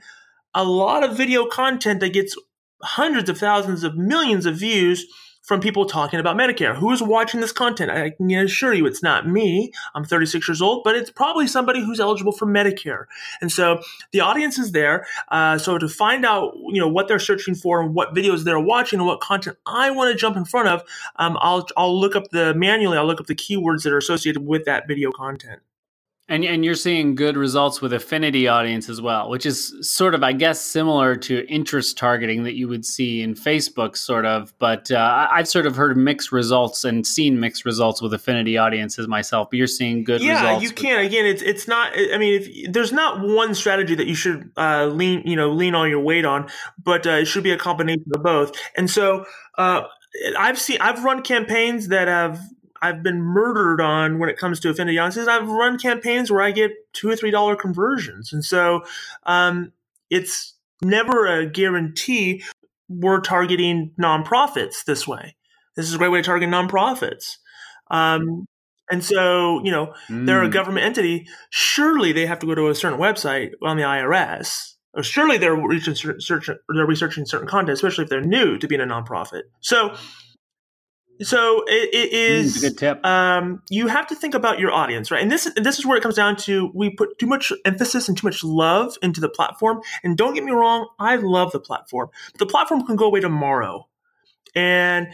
a 0.54 0.64
lot 0.64 1.04
of 1.04 1.16
video 1.16 1.46
content 1.46 2.00
that 2.00 2.12
gets 2.12 2.36
hundreds 2.82 3.28
of 3.28 3.38
thousands 3.38 3.82
of 3.82 3.96
millions 3.96 4.46
of 4.46 4.56
views 4.56 5.06
from 5.44 5.60
people 5.60 5.84
talking 5.84 6.18
about 6.18 6.36
Medicare. 6.36 6.74
Who 6.74 6.90
is 6.90 7.02
watching 7.02 7.40
this 7.40 7.52
content? 7.52 7.90
I 7.90 8.10
can 8.10 8.30
assure 8.30 8.72
you 8.72 8.86
it's 8.86 9.02
not 9.02 9.28
me. 9.28 9.72
I'm 9.94 10.04
36 10.04 10.48
years 10.48 10.62
old, 10.62 10.82
but 10.84 10.96
it's 10.96 11.10
probably 11.10 11.46
somebody 11.46 11.84
who's 11.84 12.00
eligible 12.00 12.32
for 12.32 12.46
Medicare. 12.46 13.04
And 13.42 13.52
so 13.52 13.82
the 14.12 14.20
audience 14.20 14.58
is 14.58 14.72
there. 14.72 15.06
Uh, 15.28 15.58
so 15.58 15.76
to 15.76 15.86
find 15.86 16.24
out, 16.24 16.54
you 16.70 16.80
know, 16.80 16.88
what 16.88 17.08
they're 17.08 17.18
searching 17.18 17.54
for 17.54 17.82
and 17.82 17.94
what 17.94 18.14
videos 18.14 18.44
they're 18.44 18.58
watching 18.58 18.98
and 18.98 19.06
what 19.06 19.20
content 19.20 19.58
I 19.66 19.90
want 19.90 20.10
to 20.10 20.18
jump 20.18 20.36
in 20.36 20.46
front 20.46 20.68
of, 20.68 20.82
um, 21.16 21.36
I'll, 21.40 21.68
I'll 21.76 21.98
look 21.98 22.16
up 22.16 22.30
the 22.30 22.54
manually, 22.54 22.96
I'll 22.96 23.06
look 23.06 23.20
up 23.20 23.26
the 23.26 23.34
keywords 23.34 23.82
that 23.82 23.92
are 23.92 23.98
associated 23.98 24.46
with 24.46 24.64
that 24.64 24.88
video 24.88 25.12
content. 25.12 25.60
And 26.26 26.42
and 26.42 26.64
you're 26.64 26.74
seeing 26.74 27.16
good 27.16 27.36
results 27.36 27.82
with 27.82 27.92
affinity 27.92 28.48
audience 28.48 28.88
as 28.88 28.98
well, 28.98 29.28
which 29.28 29.44
is 29.44 29.74
sort 29.82 30.14
of, 30.14 30.22
I 30.22 30.32
guess, 30.32 30.58
similar 30.58 31.16
to 31.16 31.46
interest 31.48 31.98
targeting 31.98 32.44
that 32.44 32.54
you 32.54 32.66
would 32.66 32.86
see 32.86 33.20
in 33.20 33.34
Facebook, 33.34 33.94
sort 33.94 34.24
of. 34.24 34.54
But 34.58 34.90
uh, 34.90 35.28
I've 35.30 35.46
sort 35.46 35.66
of 35.66 35.76
heard 35.76 35.98
mixed 35.98 36.32
results 36.32 36.82
and 36.82 37.06
seen 37.06 37.40
mixed 37.40 37.66
results 37.66 38.00
with 38.00 38.14
affinity 38.14 38.56
audiences 38.56 39.06
myself. 39.06 39.50
But 39.50 39.58
you're 39.58 39.66
seeing 39.66 40.02
good 40.02 40.22
yeah, 40.22 40.40
results. 40.40 40.62
Yeah, 40.62 40.68
you 40.68 40.74
can. 40.74 41.04
Again, 41.04 41.26
it's 41.26 41.42
it's 41.42 41.68
not. 41.68 41.92
I 41.94 42.16
mean, 42.16 42.40
if, 42.40 42.72
there's 42.72 42.92
not 42.92 43.20
one 43.20 43.54
strategy 43.54 43.94
that 43.94 44.06
you 44.06 44.14
should 44.14 44.50
uh, 44.56 44.86
lean, 44.86 45.26
you 45.26 45.36
know, 45.36 45.50
lean 45.50 45.74
all 45.74 45.86
your 45.86 46.00
weight 46.00 46.24
on, 46.24 46.48
but 46.82 47.06
uh, 47.06 47.10
it 47.10 47.26
should 47.26 47.44
be 47.44 47.52
a 47.52 47.58
combination 47.58 48.10
of 48.14 48.22
both. 48.22 48.52
And 48.76 48.90
so. 48.90 49.26
Uh, 49.58 49.82
I've 50.38 50.60
seen 50.60 50.78
I've 50.80 51.02
run 51.02 51.22
campaigns 51.22 51.88
that 51.88 52.06
have 52.06 52.40
I've 52.84 53.02
been 53.02 53.22
murdered 53.22 53.80
on 53.80 54.18
when 54.18 54.28
it 54.28 54.36
comes 54.36 54.60
to 54.60 54.70
affinity 54.70 54.98
audiences. 54.98 55.26
I've 55.26 55.48
run 55.48 55.78
campaigns 55.78 56.30
where 56.30 56.42
I 56.42 56.50
get 56.50 56.72
two 56.92 57.08
or 57.08 57.16
three 57.16 57.30
dollar 57.30 57.56
conversions, 57.56 58.32
and 58.32 58.44
so 58.44 58.84
um, 59.24 59.72
it's 60.10 60.54
never 60.82 61.26
a 61.26 61.46
guarantee. 61.46 62.42
We're 62.88 63.20
targeting 63.20 63.92
nonprofits 63.98 64.84
this 64.84 65.08
way. 65.08 65.34
This 65.76 65.86
is 65.86 65.94
a 65.94 65.98
great 65.98 66.10
way 66.10 66.18
to 66.18 66.26
target 66.26 66.50
nonprofits. 66.50 67.38
Um, 67.90 68.46
and 68.90 69.02
so, 69.02 69.64
you 69.64 69.70
know, 69.70 69.94
mm. 70.08 70.26
they're 70.26 70.42
a 70.42 70.48
mm. 70.48 70.52
government 70.52 70.84
entity. 70.84 71.26
Surely 71.50 72.12
they 72.12 72.26
have 72.26 72.38
to 72.40 72.46
go 72.46 72.54
to 72.54 72.68
a 72.68 72.74
certain 72.74 72.98
website 72.98 73.52
on 73.62 73.76
the 73.76 73.82
IRS. 73.82 74.74
Or 74.92 75.02
surely 75.02 75.38
they're 75.38 75.56
researching, 75.56 76.56
they're 76.68 76.86
researching 76.86 77.26
certain 77.26 77.48
content, 77.48 77.74
especially 77.74 78.04
if 78.04 78.10
they're 78.10 78.20
new 78.20 78.58
to 78.58 78.68
being 78.68 78.80
a 78.80 78.84
nonprofit. 78.84 79.42
So, 79.60 79.96
so 81.22 81.64
it, 81.66 81.94
it 81.94 82.12
is. 82.12 82.56
Mm, 82.56 82.60
good 82.60 82.78
tip. 82.78 83.06
Um, 83.06 83.62
you 83.70 83.86
have 83.86 84.06
to 84.08 84.14
think 84.14 84.34
about 84.34 84.58
your 84.58 84.72
audience, 84.72 85.10
right? 85.10 85.22
And 85.22 85.30
this 85.30 85.50
this 85.56 85.78
is 85.78 85.86
where 85.86 85.96
it 85.96 86.02
comes 86.02 86.16
down 86.16 86.36
to 86.38 86.70
we 86.74 86.90
put 86.90 87.18
too 87.18 87.26
much 87.26 87.52
emphasis 87.64 88.08
and 88.08 88.18
too 88.18 88.26
much 88.26 88.42
love 88.42 88.96
into 89.02 89.20
the 89.20 89.28
platform. 89.28 89.80
And 90.02 90.16
don't 90.16 90.34
get 90.34 90.44
me 90.44 90.52
wrong, 90.52 90.88
I 90.98 91.16
love 91.16 91.52
the 91.52 91.60
platform. 91.60 92.08
But 92.32 92.38
the 92.38 92.46
platform 92.46 92.86
can 92.86 92.96
go 92.96 93.06
away 93.06 93.20
tomorrow. 93.20 93.88
And 94.54 95.08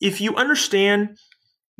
if 0.00 0.20
you 0.20 0.34
understand 0.36 1.18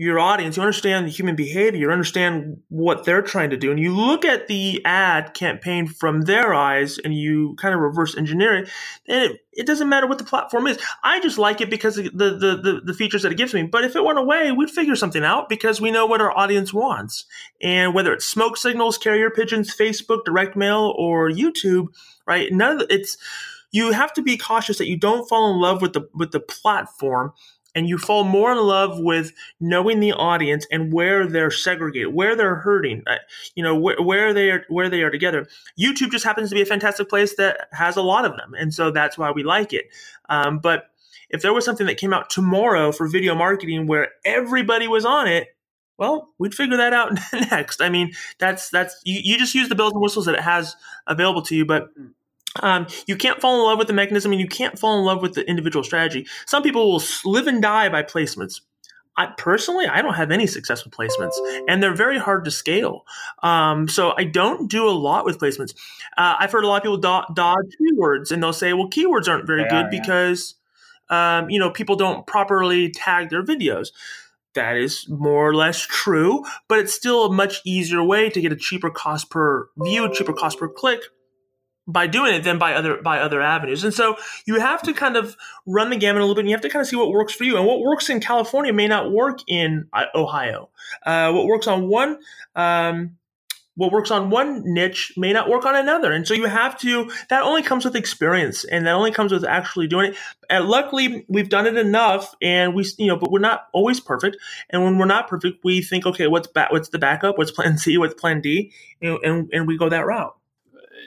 your 0.00 0.20
audience, 0.20 0.56
you 0.56 0.62
understand 0.62 1.08
human 1.08 1.34
behavior, 1.34 1.80
you 1.80 1.90
understand 1.90 2.62
what 2.68 3.04
they're 3.04 3.20
trying 3.20 3.50
to 3.50 3.56
do, 3.56 3.72
and 3.72 3.80
you 3.80 3.92
look 3.92 4.24
at 4.24 4.46
the 4.46 4.80
ad 4.84 5.34
campaign 5.34 5.88
from 5.88 6.20
their 6.20 6.54
eyes 6.54 6.98
and 6.98 7.12
you 7.12 7.56
kind 7.56 7.74
of 7.74 7.80
reverse 7.80 8.16
engineer 8.16 8.58
it, 8.58 8.70
then 9.08 9.32
it, 9.32 9.40
it 9.52 9.66
doesn't 9.66 9.88
matter 9.88 10.06
what 10.06 10.18
the 10.18 10.24
platform 10.24 10.68
is. 10.68 10.78
I 11.02 11.18
just 11.18 11.36
like 11.36 11.60
it 11.60 11.68
because 11.68 11.96
the, 11.96 12.10
the, 12.10 12.60
the, 12.62 12.80
the, 12.84 12.94
features 12.94 13.22
that 13.22 13.32
it 13.32 13.38
gives 13.38 13.52
me. 13.52 13.64
But 13.64 13.82
if 13.82 13.96
it 13.96 14.04
went 14.04 14.20
away, 14.20 14.52
we'd 14.52 14.70
figure 14.70 14.94
something 14.94 15.24
out 15.24 15.48
because 15.48 15.80
we 15.80 15.90
know 15.90 16.06
what 16.06 16.20
our 16.20 16.36
audience 16.36 16.72
wants. 16.72 17.24
And 17.60 17.92
whether 17.92 18.12
it's 18.12 18.24
smoke 18.24 18.56
signals, 18.56 18.98
carrier 18.98 19.30
pigeons, 19.30 19.74
Facebook, 19.76 20.24
direct 20.24 20.54
mail, 20.54 20.94
or 20.96 21.28
YouTube, 21.28 21.88
right? 22.24 22.52
None 22.52 22.80
of 22.80 22.86
the, 22.86 22.94
it's 22.94 23.18
you 23.72 23.90
have 23.92 24.12
to 24.14 24.22
be 24.22 24.38
cautious 24.38 24.78
that 24.78 24.88
you 24.88 24.96
don't 24.96 25.28
fall 25.28 25.52
in 25.52 25.60
love 25.60 25.82
with 25.82 25.92
the 25.92 26.08
with 26.14 26.30
the 26.30 26.40
platform 26.40 27.32
and 27.78 27.88
you 27.88 27.96
fall 27.96 28.24
more 28.24 28.50
in 28.50 28.58
love 28.58 28.98
with 28.98 29.32
knowing 29.60 30.00
the 30.00 30.12
audience 30.12 30.66
and 30.72 30.92
where 30.92 31.26
they're 31.26 31.50
segregated, 31.50 32.12
where 32.12 32.34
they're 32.34 32.56
hurting, 32.56 33.04
uh, 33.06 33.16
you 33.54 33.62
know, 33.62 33.76
where, 33.76 34.02
where 34.02 34.34
they 34.34 34.50
are, 34.50 34.64
where 34.68 34.90
they 34.90 35.02
are 35.02 35.10
together. 35.10 35.46
YouTube 35.80 36.10
just 36.10 36.24
happens 36.24 36.48
to 36.48 36.56
be 36.56 36.62
a 36.62 36.66
fantastic 36.66 37.08
place 37.08 37.36
that 37.36 37.68
has 37.72 37.96
a 37.96 38.02
lot 38.02 38.24
of 38.24 38.36
them, 38.36 38.52
and 38.58 38.74
so 38.74 38.90
that's 38.90 39.16
why 39.16 39.30
we 39.30 39.44
like 39.44 39.72
it. 39.72 39.86
Um, 40.28 40.58
but 40.58 40.90
if 41.30 41.40
there 41.40 41.52
was 41.52 41.64
something 41.64 41.86
that 41.86 41.98
came 41.98 42.12
out 42.12 42.30
tomorrow 42.30 42.90
for 42.90 43.06
video 43.06 43.34
marketing 43.34 43.86
where 43.86 44.08
everybody 44.24 44.88
was 44.88 45.04
on 45.04 45.28
it, 45.28 45.48
well, 45.98 46.32
we'd 46.38 46.54
figure 46.54 46.76
that 46.78 46.92
out 46.92 47.18
next. 47.32 47.80
I 47.80 47.90
mean, 47.90 48.12
that's 48.38 48.70
that's 48.70 49.00
you, 49.04 49.20
you 49.22 49.38
just 49.38 49.54
use 49.54 49.68
the 49.68 49.76
bells 49.76 49.92
and 49.92 50.02
whistles 50.02 50.26
that 50.26 50.34
it 50.34 50.40
has 50.40 50.74
available 51.06 51.42
to 51.42 51.56
you, 51.56 51.64
but 51.64 51.88
um, 52.62 52.86
you 53.06 53.16
can't 53.16 53.40
fall 53.40 53.60
in 53.60 53.64
love 53.64 53.78
with 53.78 53.86
the 53.86 53.92
mechanism 53.92 54.32
and 54.32 54.40
you 54.40 54.48
can't 54.48 54.78
fall 54.78 54.98
in 54.98 55.04
love 55.04 55.22
with 55.22 55.34
the 55.34 55.48
individual 55.48 55.84
strategy. 55.84 56.26
Some 56.46 56.62
people 56.62 56.90
will 56.92 57.02
live 57.24 57.46
and 57.46 57.62
die 57.62 57.88
by 57.88 58.02
placements. 58.02 58.60
I 59.18 59.26
personally, 59.36 59.88
I 59.88 60.00
don't 60.00 60.14
have 60.14 60.30
any 60.30 60.46
success 60.46 60.84
with 60.84 60.94
placements, 60.94 61.34
and 61.66 61.82
they're 61.82 61.92
very 61.92 62.18
hard 62.18 62.44
to 62.44 62.52
scale. 62.52 63.04
Um, 63.42 63.88
so 63.88 64.14
I 64.16 64.22
don't 64.22 64.70
do 64.70 64.88
a 64.88 64.90
lot 64.90 65.24
with 65.24 65.40
placements. 65.40 65.74
Uh, 66.16 66.36
I've 66.38 66.52
heard 66.52 66.62
a 66.62 66.68
lot 66.68 66.76
of 66.76 66.82
people 66.84 66.98
do- 66.98 67.34
dodge 67.34 67.76
keywords, 67.82 68.30
and 68.30 68.40
they'll 68.40 68.52
say, 68.52 68.72
"Well, 68.72 68.88
keywords 68.88 69.28
aren't 69.28 69.44
very 69.44 69.64
they 69.64 69.70
good 69.70 69.86
are, 69.86 69.90
because 69.90 70.54
um, 71.10 71.50
you 71.50 71.58
know 71.58 71.68
people 71.68 71.96
don't 71.96 72.28
properly 72.28 72.90
tag 72.90 73.30
their 73.30 73.42
videos." 73.42 73.88
That 74.54 74.76
is 74.76 75.08
more 75.08 75.48
or 75.48 75.54
less 75.54 75.80
true, 75.80 76.44
but 76.68 76.78
it's 76.78 76.94
still 76.94 77.26
a 77.26 77.32
much 77.32 77.60
easier 77.64 78.04
way 78.04 78.30
to 78.30 78.40
get 78.40 78.52
a 78.52 78.56
cheaper 78.56 78.88
cost 78.88 79.30
per 79.30 79.68
view, 79.78 80.12
cheaper 80.14 80.32
cost 80.32 80.60
per 80.60 80.68
click 80.68 81.00
by 81.88 82.06
doing 82.06 82.34
it 82.34 82.44
than 82.44 82.58
by 82.58 82.74
other 82.74 83.00
by 83.02 83.18
other 83.18 83.40
avenues. 83.40 83.82
And 83.82 83.94
so 83.94 84.16
you 84.46 84.60
have 84.60 84.82
to 84.82 84.92
kind 84.92 85.16
of 85.16 85.36
run 85.66 85.90
the 85.90 85.96
gamut 85.96 86.20
a 86.20 86.24
little 86.24 86.34
bit. 86.34 86.42
and 86.42 86.50
You 86.50 86.54
have 86.54 86.62
to 86.62 86.68
kind 86.68 86.82
of 86.82 86.86
see 86.86 86.96
what 86.96 87.10
works 87.10 87.32
for 87.32 87.44
you, 87.44 87.56
and 87.56 87.66
what 87.66 87.80
works 87.80 88.10
in 88.10 88.20
California 88.20 88.72
may 88.72 88.86
not 88.86 89.10
work 89.10 89.40
in 89.48 89.88
uh, 89.92 90.04
Ohio. 90.14 90.68
Uh, 91.04 91.32
what 91.32 91.46
works 91.46 91.66
on 91.66 91.88
one 91.88 92.18
um, 92.54 93.16
what 93.78 93.92
works 93.92 94.10
on 94.10 94.28
one 94.28 94.62
niche 94.64 95.12
may 95.16 95.32
not 95.32 95.48
work 95.48 95.64
on 95.64 95.76
another. 95.76 96.12
And 96.12 96.26
so 96.26 96.34
you 96.34 96.46
have 96.46 96.76
to, 96.80 97.12
that 97.30 97.44
only 97.44 97.62
comes 97.62 97.84
with 97.84 97.94
experience 97.94 98.64
and 98.64 98.84
that 98.88 98.92
only 98.92 99.12
comes 99.12 99.30
with 99.30 99.44
actually 99.44 99.86
doing 99.86 100.10
it. 100.10 100.16
And 100.50 100.64
luckily 100.64 101.24
we've 101.28 101.48
done 101.48 101.64
it 101.64 101.76
enough 101.76 102.34
and 102.42 102.74
we, 102.74 102.84
you 102.98 103.06
know, 103.06 103.16
but 103.16 103.30
we're 103.30 103.38
not 103.38 103.68
always 103.72 104.00
perfect. 104.00 104.36
And 104.70 104.82
when 104.82 104.98
we're 104.98 105.06
not 105.06 105.28
perfect, 105.28 105.58
we 105.62 105.80
think, 105.80 106.06
okay, 106.06 106.26
what's 106.26 106.48
back, 106.48 106.72
what's 106.72 106.88
the 106.88 106.98
backup? 106.98 107.38
What's 107.38 107.52
plan 107.52 107.78
C? 107.78 107.98
What's 107.98 108.14
plan 108.14 108.40
D? 108.40 108.72
Know, 109.00 109.20
and, 109.22 109.48
and 109.52 109.68
we 109.68 109.78
go 109.78 109.88
that 109.88 110.04
route 110.06 110.34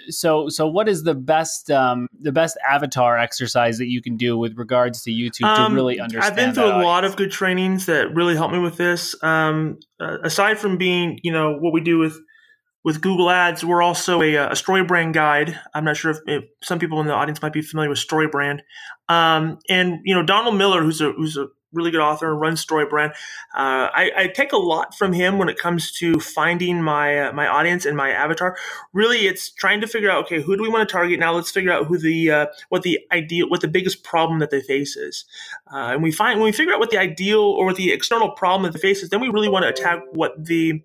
so 0.10 0.50
so 0.50 0.68
what 0.68 0.88
is 0.88 1.04
the 1.04 1.16
best 1.16 1.70
um, 1.72 2.08
the 2.20 2.32
best 2.32 2.58
avatar 2.70 3.18
exercise 3.18 3.78
that 3.78 3.88
you 3.88 4.02
can 4.02 4.18
do 4.18 4.38
with 4.38 4.58
regards 4.58 5.04
to 5.04 5.12
YouTube 5.12 5.46
um, 5.46 5.72
to 5.72 5.76
really 5.76 6.00
understand? 6.00 6.26
I've 6.26 6.36
been 6.36 6.54
through 6.54 6.66
a 6.66 6.68
audience? 6.68 6.86
lot 6.86 7.06
of 7.06 7.16
good 7.16 7.32
trainings 7.32 7.86
that 7.86 8.14
really 8.14 8.36
helped 8.36 8.54
me 8.54 8.60
with 8.60 8.78
this. 8.78 9.16
Um, 9.24 9.80
uh, 10.00 10.18
aside 10.24 10.60
from 10.60 10.78
being, 10.78 11.20
you 11.24 11.32
know, 11.32 11.58
what 11.58 11.74
we 11.74 11.82
do 11.82 11.98
with 11.98 12.18
with 12.84 13.02
Google 13.02 13.30
Ads, 13.30 13.64
we're 13.64 13.82
also 13.82 14.22
a, 14.22 14.36
a 14.36 14.52
StoryBrand 14.52 15.14
guide. 15.14 15.60
I'm 15.74 15.86
not 15.86 15.98
sure 15.98 16.12
if, 16.12 16.18
if, 16.26 16.44
some 16.64 16.80
people 16.80 17.00
in 17.00 17.08
the 17.08 17.14
audience 17.14 17.42
might 17.42 17.54
be 17.54 17.62
familiar 17.62 17.90
with 17.90 18.00
StoryBrand. 18.00 18.62
Um, 19.08 19.60
and 19.70 20.00
you 20.04 20.16
know, 20.16 20.24
Donald 20.24 20.56
Miller, 20.56 20.82
who's 20.82 21.02
a 21.02 21.12
who's 21.12 21.38
a 21.38 21.48
really 21.74 21.92
good 21.92 22.02
author 22.02 22.32
and 22.32 22.42
runs 22.42 22.66
StoryBrand. 22.66 23.12
Uh, 23.54 23.90
I, 23.94 24.12
I, 24.18 24.28
take 24.28 24.52
a 24.52 24.58
lot 24.58 24.96
from 24.96 25.14
him 25.14 25.38
when 25.38 25.50
it 25.50 25.58
comes 25.58 25.92
to 25.94 26.20
finding 26.20 26.82
my 26.82 27.28
uh, 27.28 27.34
my 27.34 27.48
audience 27.48 27.86
and 27.86 27.96
my 27.96 28.10
avatar. 28.10 28.58
Really, 28.94 29.28
it's 29.28 29.50
trying 29.50 29.82
to 29.82 29.88
figure 29.88 30.10
out 30.10 30.26
okay, 30.26 30.42
who 30.42 30.56
do 30.56 30.64
we 30.64 30.70
want 30.70 30.88
to 30.88 30.92
target? 30.92 31.20
Now 31.20 31.34
let's 31.34 31.52
figure 31.52 31.72
out 31.72 31.88
who 31.88 31.98
the 31.98 32.32
uh, 32.32 32.46
what 32.70 32.84
the 32.84 33.00
ideal 33.12 33.50
what 33.50 33.62
the 33.62 33.68
biggest 33.68 34.04
problem 34.04 34.40
that 34.40 34.50
they 34.50 34.62
face 34.62 34.96
is. 34.96 35.26
Uh, 35.72 35.94
and 35.94 36.04
we 36.04 36.12
find 36.12 36.40
when 36.40 36.46
we 36.46 36.52
figure 36.52 36.74
out 36.74 36.80
what 36.80 36.92
the 36.92 36.98
ideal 36.98 37.42
or 37.42 37.74
the 37.74 37.92
external 37.92 38.32
problem 38.32 38.64
that 38.64 38.74
they 38.74 38.88
face 38.88 39.04
is, 39.04 39.10
then 39.10 39.22
we 39.22 39.30
really 39.30 39.50
want 39.50 39.64
to 39.64 39.70
attack 39.70 40.02
what 40.12 40.34
the 40.38 40.82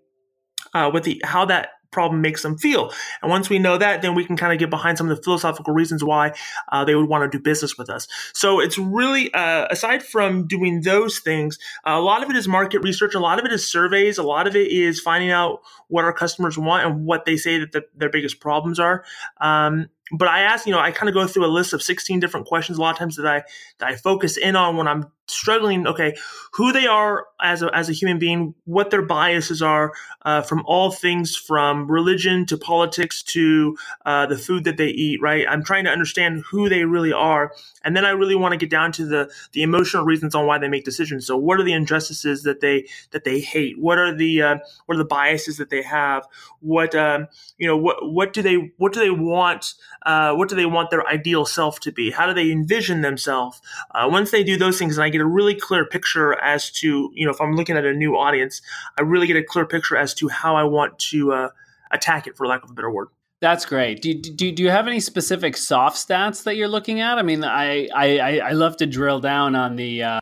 uh, 0.74 0.90
what 0.90 1.04
the 1.04 1.20
how 1.24 1.44
that 1.44 1.70
problem 1.90 2.20
makes 2.20 2.42
them 2.42 2.56
feel. 2.58 2.92
And 3.22 3.30
once 3.30 3.48
we 3.48 3.58
know 3.58 3.78
that, 3.78 4.02
then 4.02 4.14
we 4.14 4.24
can 4.24 4.36
kind 4.36 4.52
of 4.52 4.58
get 4.58 4.70
behind 4.70 4.98
some 4.98 5.10
of 5.10 5.16
the 5.16 5.22
philosophical 5.22 5.72
reasons 5.72 6.02
why 6.02 6.32
uh, 6.70 6.84
they 6.84 6.94
would 6.94 7.08
want 7.08 7.30
to 7.30 7.38
do 7.38 7.42
business 7.42 7.76
with 7.78 7.90
us. 7.90 8.06
So 8.32 8.60
it's 8.60 8.78
really, 8.78 9.32
uh, 9.34 9.66
aside 9.70 10.02
from 10.02 10.46
doing 10.46 10.82
those 10.82 11.18
things, 11.18 11.58
a 11.84 12.00
lot 12.00 12.22
of 12.22 12.30
it 12.30 12.36
is 12.36 12.48
market 12.48 12.80
research, 12.80 13.14
a 13.14 13.20
lot 13.20 13.38
of 13.38 13.44
it 13.44 13.52
is 13.52 13.68
surveys, 13.68 14.18
a 14.18 14.22
lot 14.22 14.46
of 14.46 14.56
it 14.56 14.70
is 14.70 15.00
finding 15.00 15.30
out 15.30 15.60
what 15.88 16.04
our 16.04 16.12
customers 16.12 16.58
want 16.58 16.84
and 16.86 17.04
what 17.04 17.24
they 17.24 17.36
say 17.36 17.58
that 17.58 17.72
the, 17.72 17.84
their 17.94 18.10
biggest 18.10 18.40
problems 18.40 18.78
are. 18.78 19.04
Um, 19.40 19.88
but 20.12 20.28
I 20.28 20.40
ask, 20.42 20.66
you 20.66 20.72
know, 20.72 20.78
I 20.78 20.92
kind 20.92 21.08
of 21.08 21.14
go 21.14 21.26
through 21.26 21.46
a 21.46 21.48
list 21.48 21.72
of 21.72 21.82
16 21.82 22.20
different 22.20 22.46
questions 22.46 22.78
a 22.78 22.80
lot 22.80 22.92
of 22.92 22.98
times 22.98 23.16
that 23.16 23.26
I 23.26 23.42
that 23.78 23.88
I 23.88 23.96
focus 23.96 24.36
in 24.36 24.54
on 24.54 24.76
when 24.76 24.86
I'm 24.86 25.06
struggling. 25.28 25.86
Okay, 25.86 26.14
who 26.52 26.72
they 26.72 26.86
are 26.86 27.26
as 27.40 27.62
a 27.62 27.74
as 27.74 27.88
a 27.88 27.92
human 27.92 28.18
being, 28.18 28.54
what 28.64 28.90
their 28.90 29.02
biases 29.02 29.62
are, 29.62 29.92
uh, 30.22 30.42
from 30.42 30.62
all 30.66 30.90
things 30.90 31.36
from 31.36 31.90
religion 31.90 32.46
to 32.46 32.56
politics 32.56 33.22
to 33.22 33.76
uh, 34.04 34.26
the 34.26 34.38
food 34.38 34.64
that 34.64 34.76
they 34.76 34.88
eat. 34.88 35.20
Right, 35.20 35.46
I'm 35.48 35.64
trying 35.64 35.84
to 35.84 35.90
understand 35.90 36.44
who 36.50 36.68
they 36.68 36.84
really 36.84 37.12
are, 37.12 37.52
and 37.84 37.96
then 37.96 38.04
I 38.04 38.10
really 38.10 38.36
want 38.36 38.52
to 38.52 38.58
get 38.58 38.70
down 38.70 38.92
to 38.92 39.06
the 39.06 39.30
the 39.52 39.62
emotional 39.62 40.04
reasons 40.04 40.34
on 40.34 40.46
why 40.46 40.58
they 40.58 40.68
make 40.68 40.84
decisions. 40.84 41.26
So, 41.26 41.36
what 41.36 41.60
are 41.60 41.64
the 41.64 41.72
injustices 41.72 42.42
that 42.44 42.60
they 42.60 42.86
that 43.12 43.24
they 43.24 43.40
hate? 43.40 43.78
What 43.78 43.98
are 43.98 44.14
the 44.14 44.42
uh, 44.42 44.56
what 44.86 44.96
are 44.96 44.98
the 44.98 45.04
biases 45.04 45.58
that 45.58 45.70
they 45.70 45.82
have? 45.82 46.26
What 46.60 46.94
um, 46.94 47.28
you 47.58 47.66
know 47.66 47.76
what 47.76 48.10
what 48.12 48.32
do 48.32 48.42
they 48.42 48.72
what 48.78 48.92
do 48.92 49.00
they 49.00 49.10
want? 49.10 49.74
Uh, 50.04 50.34
what 50.34 50.48
do 50.48 50.56
they 50.56 50.66
want 50.66 50.90
their 50.90 51.06
ideal 51.08 51.44
self 51.44 51.80
to 51.80 51.92
be? 51.92 52.10
How 52.10 52.26
do 52.26 52.34
they 52.34 52.50
envision 52.50 53.00
themselves? 53.00 53.60
Uh, 53.92 54.08
once 54.10 54.30
they 54.30 54.44
do 54.44 54.56
those 54.56 54.78
things, 54.78 54.96
and 54.96 55.04
I 55.04 55.10
get 55.16 55.22
a 55.22 55.26
really 55.26 55.54
clear 55.54 55.84
picture 55.84 56.34
as 56.42 56.70
to, 56.72 57.10
you 57.14 57.24
know, 57.24 57.32
if 57.32 57.40
I'm 57.40 57.54
looking 57.54 57.76
at 57.76 57.84
a 57.84 57.92
new 57.92 58.16
audience, 58.16 58.62
I 58.98 59.02
really 59.02 59.26
get 59.26 59.36
a 59.36 59.42
clear 59.42 59.66
picture 59.66 59.96
as 59.96 60.14
to 60.14 60.28
how 60.28 60.56
I 60.56 60.64
want 60.64 60.98
to 61.10 61.32
uh, 61.32 61.48
attack 61.90 62.26
it, 62.26 62.36
for 62.36 62.46
lack 62.46 62.64
of 62.64 62.70
a 62.70 62.74
better 62.74 62.90
word. 62.90 63.08
That's 63.40 63.66
great. 63.66 64.00
Do, 64.00 64.14
do, 64.14 64.50
do 64.50 64.62
you 64.62 64.70
have 64.70 64.86
any 64.86 65.00
specific 65.00 65.56
soft 65.56 65.96
stats 65.96 66.44
that 66.44 66.56
you're 66.56 66.68
looking 66.68 67.00
at? 67.00 67.18
I 67.18 67.22
mean, 67.22 67.44
I 67.44 67.88
I, 67.94 68.40
I 68.40 68.52
love 68.52 68.78
to 68.78 68.86
drill 68.86 69.20
down 69.20 69.54
on 69.54 69.76
the 69.76 70.02
uh, 70.02 70.20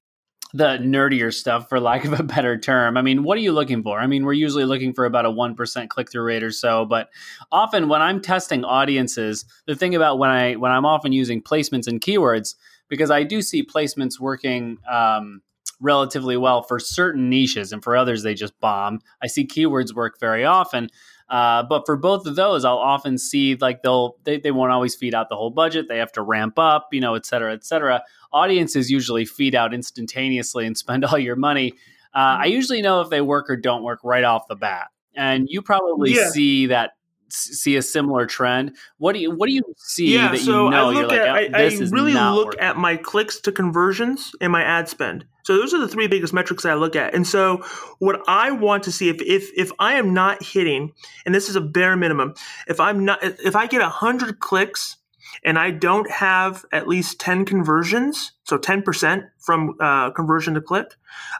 the 0.55 0.79
nerdier 0.79 1.35
stuff, 1.35 1.69
for 1.69 1.81
lack 1.81 2.05
of 2.05 2.19
a 2.19 2.23
better 2.23 2.57
term. 2.57 2.97
I 2.97 3.03
mean, 3.03 3.25
what 3.25 3.37
are 3.37 3.41
you 3.41 3.53
looking 3.53 3.83
for? 3.83 3.99
I 3.99 4.07
mean, 4.07 4.25
we're 4.25 4.35
usually 4.35 4.65
looking 4.65 4.95
for 4.95 5.05
about 5.05 5.27
a 5.27 5.31
1% 5.31 5.89
click 5.89 6.13
through 6.13 6.23
rate 6.23 6.45
or 6.45 6.53
so, 6.53 6.85
but 6.85 7.09
often 7.51 7.89
when 7.89 8.01
I'm 8.01 8.21
testing 8.21 8.65
audiences, 8.65 9.45
the 9.67 9.75
thing 9.75 9.97
about 9.97 10.19
when 10.19 10.31
I 10.31 10.55
when 10.55 10.71
I'm 10.71 10.87
often 10.87 11.13
using 11.13 11.43
placements 11.43 11.89
and 11.89 12.01
keywords, 12.01 12.55
because 12.95 13.11
I 13.11 13.25
do 13.25 13.43
see 13.43 13.65
placements 13.65 14.21
working 14.21 14.79
um, 14.91 15.43
relatively 15.81 16.37
well 16.37 16.63
for 16.63 16.79
certain 16.79 17.29
niches, 17.29 17.73
and 17.73 17.83
for 17.83 17.97
others 17.97 18.23
they 18.23 18.35
just 18.35 18.59
bomb. 18.61 19.01
I 19.23 19.27
see 19.27 19.45
keywords 19.47 19.93
work 19.95 20.21
very 20.21 20.45
often. 20.45 20.89
Uh, 21.29 21.63
but 21.63 21.85
for 21.87 21.97
both 21.97 22.27
of 22.27 22.37
those, 22.37 22.65
I'll 22.65 22.77
often 22.79 23.17
see 23.19 23.57
like 23.57 23.83
they'll 23.83 24.17
they, 24.25 24.39
they 24.39 24.51
won't 24.51 24.73
always 24.73 24.95
feed 24.95 25.15
out 25.15 25.29
the 25.31 25.37
whole 25.37 25.51
budget. 25.51 25.89
They 25.89 25.99
have 25.99 26.13
to 26.13 26.23
ramp 26.23 26.59
up, 26.59 26.89
you 26.93 27.01
know, 27.01 27.15
et 27.15 27.25
cetera, 27.27 27.53
et 27.55 27.65
cetera. 27.65 28.03
Audiences 28.33 28.91
usually 28.91 29.25
feed 29.25 29.55
out 29.55 29.73
instantaneously 29.73 30.67
and 30.67 30.77
spend 30.77 31.05
all 31.05 31.19
your 31.19 31.37
money. 31.37 31.73
Uh, 32.15 32.39
I 32.43 32.45
usually 32.45 32.83
know 32.83 33.01
if 33.01 33.09
they 33.09 33.23
work 33.23 33.49
or 33.51 33.57
don't 33.57 33.83
work 33.83 34.01
right 34.05 34.23
off 34.23 34.47
the 34.49 34.55
bat, 34.55 34.89
and 35.17 35.49
you 35.49 35.63
probably 35.63 36.13
Yeah. 36.13 36.29
see 36.29 36.67
that 36.67 36.93
see 37.29 37.77
a 37.77 37.83
similar 37.83 38.27
trend. 38.27 38.77
What 38.99 39.13
do 39.15 39.21
you 39.21 39.31
what 39.31 39.49
do 39.49 39.55
you 39.55 39.63
see 39.77 40.15
yeah, 40.15 40.33
that 40.33 40.39
so 40.39 40.65
you 40.65 40.71
know? 40.71 40.91
I 40.91 40.93
You're 40.93 41.03
look 41.03 41.11
like, 41.11 41.21
at 41.21 41.29
"Oh, 41.29 41.35
I, 41.35 41.49
this 41.71 41.81
I 41.81 41.83
is 41.85 41.93
really 41.93 42.13
look 42.13 42.47
working." 42.47 42.61
at 42.61 42.77
my 42.77 42.97
clicks 42.97 43.41
to 43.41 43.53
conversions 43.53 44.33
and 44.41 44.53
my 44.53 44.63
ad 44.63 44.89
spend. 44.89 45.25
So 45.45 45.57
those 45.57 45.75
are 45.75 45.79
the 45.79 45.89
three 45.89 46.07
biggest 46.07 46.33
metrics 46.33 46.65
I 46.65 46.75
look 46.75 46.97
at. 46.97 47.15
And 47.15 47.27
so 47.27 47.59
what 47.99 48.21
I 48.27 48.51
want 48.51 48.83
to 48.85 48.93
see 48.93 49.09
if 49.09 49.21
if 49.21 49.51
if 49.57 49.71
I 49.79 49.95
am 49.95 50.15
not 50.15 50.43
hitting, 50.43 50.93
and 51.27 51.35
this 51.35 51.49
is 51.49 51.57
a 51.57 51.61
bare 51.61 51.97
minimum, 51.97 52.35
if 52.67 52.81
I'm 52.81 53.05
not 53.05 53.23
if 53.23 53.55
I 53.55 53.67
get 53.67 53.83
hundred 53.83 54.41
clicks 54.41 54.97
and 55.43 55.59
I 55.59 55.71
don't 55.71 56.11
have 56.11 56.65
at 56.73 56.87
least 56.87 57.19
ten 57.21 57.45
conversions, 57.45 58.33
so 58.45 58.59
ten 58.59 58.83
percent 58.83 59.25
from 59.39 59.77
uh, 59.81 60.11
conversion 60.11 60.55
to 60.55 60.61
click, 60.61 60.95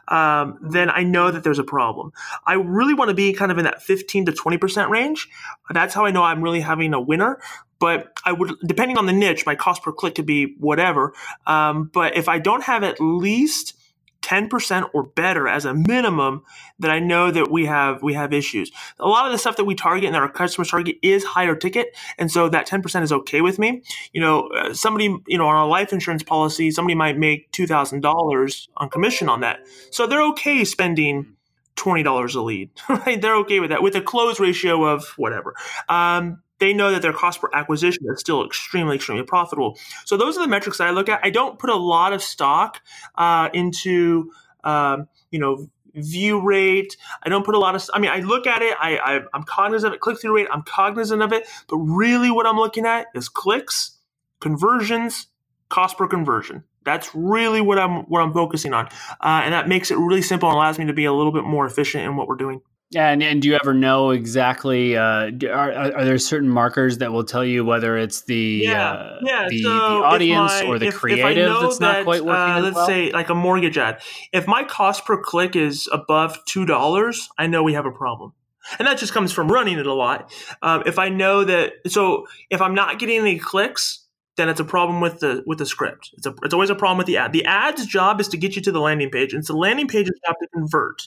um, 0.07 0.57
then 0.61 0.89
I 0.89 1.03
know 1.03 1.31
that 1.31 1.43
there's 1.43 1.59
a 1.59 1.63
problem. 1.63 2.11
I 2.45 2.53
really 2.53 2.93
want 2.93 3.09
to 3.09 3.15
be 3.15 3.33
kind 3.33 3.51
of 3.51 3.57
in 3.57 3.65
that 3.65 3.81
fifteen 3.81 4.25
to 4.25 4.31
twenty 4.31 4.57
percent 4.57 4.89
range. 4.89 5.29
That's 5.69 5.93
how 5.93 6.05
I 6.05 6.11
know 6.11 6.23
I'm 6.23 6.41
really 6.41 6.61
having 6.61 6.93
a 6.93 7.01
winner 7.01 7.39
but 7.77 8.17
I 8.23 8.31
would, 8.31 8.53
depending 8.65 8.97
on 8.97 9.05
the 9.05 9.13
niche, 9.13 9.45
my 9.45 9.55
cost 9.55 9.83
per 9.83 9.91
click 9.91 10.15
could 10.15 10.25
be 10.25 10.55
whatever. 10.59 11.13
Um, 11.45 11.89
but 11.93 12.15
if 12.15 12.29
I 12.29 12.39
don't 12.39 12.63
have 12.63 12.83
at 12.83 13.01
least 13.01 13.77
10% 14.25 14.89
or 14.93 15.03
better 15.03 15.47
as 15.47 15.65
a 15.65 15.73
minimum, 15.73 16.43
that 16.79 16.89
I 16.89 16.99
know 16.99 17.29
that 17.29 17.51
we 17.51 17.67
have 17.67 18.01
we 18.01 18.15
have 18.15 18.33
issues. 18.33 18.71
A 18.99 19.07
lot 19.07 19.27
of 19.27 19.31
the 19.31 19.37
stuff 19.37 19.55
that 19.57 19.65
we 19.65 19.75
target 19.75 20.05
and 20.05 20.15
that 20.15 20.21
our 20.21 20.31
customers 20.31 20.69
target 20.69 20.97
is 21.03 21.23
higher 21.23 21.55
ticket, 21.55 21.95
and 22.17 22.31
so 22.31 22.49
that 22.49 22.67
10% 22.67 23.03
is 23.03 23.11
okay 23.11 23.41
with 23.41 23.59
me. 23.59 23.83
You 24.13 24.21
know, 24.21 24.47
uh, 24.47 24.73
somebody 24.73 25.15
you 25.27 25.37
know 25.37 25.47
on 25.47 25.55
a 25.55 25.67
life 25.67 25.93
insurance 25.93 26.23
policy, 26.23 26.71
somebody 26.71 26.95
might 26.95 27.17
make 27.17 27.51
two 27.51 27.67
thousand 27.67 28.01
dollars 28.01 28.67
on 28.77 28.89
commission 28.89 29.29
on 29.29 29.41
that, 29.41 29.59
so 29.91 30.07
they're 30.07 30.23
okay 30.31 30.65
spending 30.65 31.35
twenty 31.75 32.03
dollars 32.03 32.35
a 32.35 32.41
lead. 32.41 32.69
Right? 32.89 33.21
They're 33.21 33.35
okay 33.37 33.59
with 33.59 33.69
that 33.71 33.83
with 33.83 33.95
a 33.95 34.01
close 34.01 34.39
ratio 34.39 34.85
of 34.85 35.05
whatever. 35.17 35.55
Um, 35.89 36.41
they 36.59 36.73
know 36.73 36.91
that 36.91 37.01
their 37.01 37.13
cost 37.13 37.41
per 37.41 37.49
acquisition 37.53 38.03
is 38.09 38.19
still 38.19 38.45
extremely, 38.45 38.95
extremely 38.95 39.25
profitable. 39.25 39.77
So 40.05 40.15
those 40.15 40.37
are 40.37 40.41
the 40.41 40.47
metrics 40.47 40.79
I 40.79 40.91
look 40.91 41.09
at. 41.09 41.19
I 41.23 41.29
don't 41.29 41.59
put 41.59 41.69
a 41.69 41.75
lot 41.75 42.13
of 42.13 42.23
stock 42.23 42.81
uh, 43.15 43.49
into, 43.53 44.31
um, 44.63 45.07
you 45.31 45.39
know, 45.39 45.69
view 45.95 46.39
rate. 46.41 46.95
I 47.23 47.29
don't 47.29 47.45
put 47.45 47.55
a 47.55 47.59
lot 47.59 47.75
of. 47.75 47.83
I 47.93 47.99
mean, 47.99 48.11
I 48.11 48.19
look 48.19 48.47
at 48.47 48.61
it. 48.61 48.75
I, 48.79 48.97
I 48.97 49.19
I'm 49.33 49.43
cognizant 49.43 49.93
of 49.93 49.95
it. 49.95 50.01
Click 50.01 50.19
through 50.19 50.35
rate. 50.35 50.47
I'm 50.51 50.63
cognizant 50.63 51.21
of 51.21 51.33
it. 51.33 51.47
But 51.67 51.77
really, 51.77 52.31
what 52.31 52.45
I'm 52.45 52.57
looking 52.57 52.85
at 52.85 53.07
is 53.13 53.27
clicks, 53.29 53.97
conversions, 54.39 55.27
cost 55.69 55.97
per 55.97 56.07
conversion. 56.07 56.63
That's 56.85 57.09
really 57.13 57.61
what 57.61 57.79
I'm 57.79 58.03
what 58.03 58.21
I'm 58.21 58.31
focusing 58.33 58.73
on, 58.73 58.85
uh, 59.19 59.41
and 59.43 59.53
that 59.53 59.67
makes 59.67 59.91
it 59.91 59.97
really 59.97 60.21
simple 60.21 60.47
and 60.49 60.55
allows 60.55 60.77
me 60.79 60.85
to 60.85 60.93
be 60.93 61.05
a 61.05 61.13
little 61.13 61.31
bit 61.31 61.43
more 61.43 61.65
efficient 61.65 62.05
in 62.05 62.15
what 62.15 62.27
we're 62.27 62.35
doing. 62.35 62.61
And 62.95 63.23
and 63.23 63.41
do 63.41 63.47
you 63.47 63.55
ever 63.55 63.73
know 63.73 64.11
exactly? 64.11 64.95
Uh, 64.95 65.31
are, 65.49 65.71
are 65.71 66.05
there 66.05 66.19
certain 66.19 66.47
markers 66.47 66.99
that 66.99 67.11
will 67.11 67.23
tell 67.23 67.43
you 67.43 67.65
whether 67.65 67.97
it's 67.97 68.21
the 68.25 68.61
Yeah, 68.63 68.91
uh, 68.91 69.19
yeah. 69.23 69.47
the, 69.49 69.63
so 69.63 69.69
the 69.69 69.75
audience 70.05 70.51
my- 70.61 70.67
or 70.67 70.77
the 70.77 70.85
if- 70.85 70.93
if 70.93 70.99
creative 70.99 71.47
know 71.47 71.61
that's 71.63 71.79
not 71.79 71.93
that, 71.93 72.03
quite 72.03 72.23
working? 72.23 72.53
Uh, 72.53 72.61
let's 72.61 72.75
well? 72.75 72.85
say 72.85 73.11
like 73.11 73.29
a 73.29 73.35
mortgage 73.35 73.79
ad. 73.79 74.01
If 74.31 74.45
my 74.47 74.63
cost 74.63 75.03
per 75.03 75.19
click 75.19 75.55
is 75.55 75.89
above 75.91 76.37
two 76.45 76.65
dollars, 76.65 77.27
I 77.39 77.47
know 77.47 77.63
we 77.63 77.73
have 77.73 77.87
a 77.87 77.91
problem, 77.91 78.33
and 78.77 78.87
that 78.87 78.99
just 78.99 79.11
comes 79.13 79.31
from 79.33 79.51
running 79.51 79.79
it 79.79 79.87
a 79.87 79.93
lot. 79.93 80.31
Um, 80.61 80.83
if 80.85 80.99
I 80.99 81.09
know 81.09 81.43
that, 81.43 81.73
so 81.87 82.27
if 82.51 82.61
I'm 82.61 82.75
not 82.75 82.99
getting 82.99 83.19
any 83.19 83.39
clicks. 83.39 84.04
Then 84.37 84.49
it's 84.49 84.59
a 84.59 84.65
problem 84.65 84.99
with 85.01 85.19
the 85.21 85.43
with 85.45 85.59
the 85.59 85.65
script. 85.65 86.11
It's 86.13 86.25
a 86.25 86.33
it's 86.43 86.53
always 86.53 86.69
a 86.69 86.75
problem 86.75 86.97
with 86.97 87.07
the 87.07 87.17
ad. 87.17 87.31
The 87.33 87.45
ad's 87.45 87.85
job 87.85 88.19
is 88.19 88.27
to 88.29 88.37
get 88.37 88.55
you 88.55 88.61
to 88.63 88.71
the 88.71 88.81
landing 88.81 89.09
page, 89.09 89.33
and 89.33 89.39
it's 89.39 89.47
the 89.47 89.55
landing 89.55 89.87
page's 89.87 90.19
job 90.25 90.35
to 90.41 90.47
convert. 90.53 91.03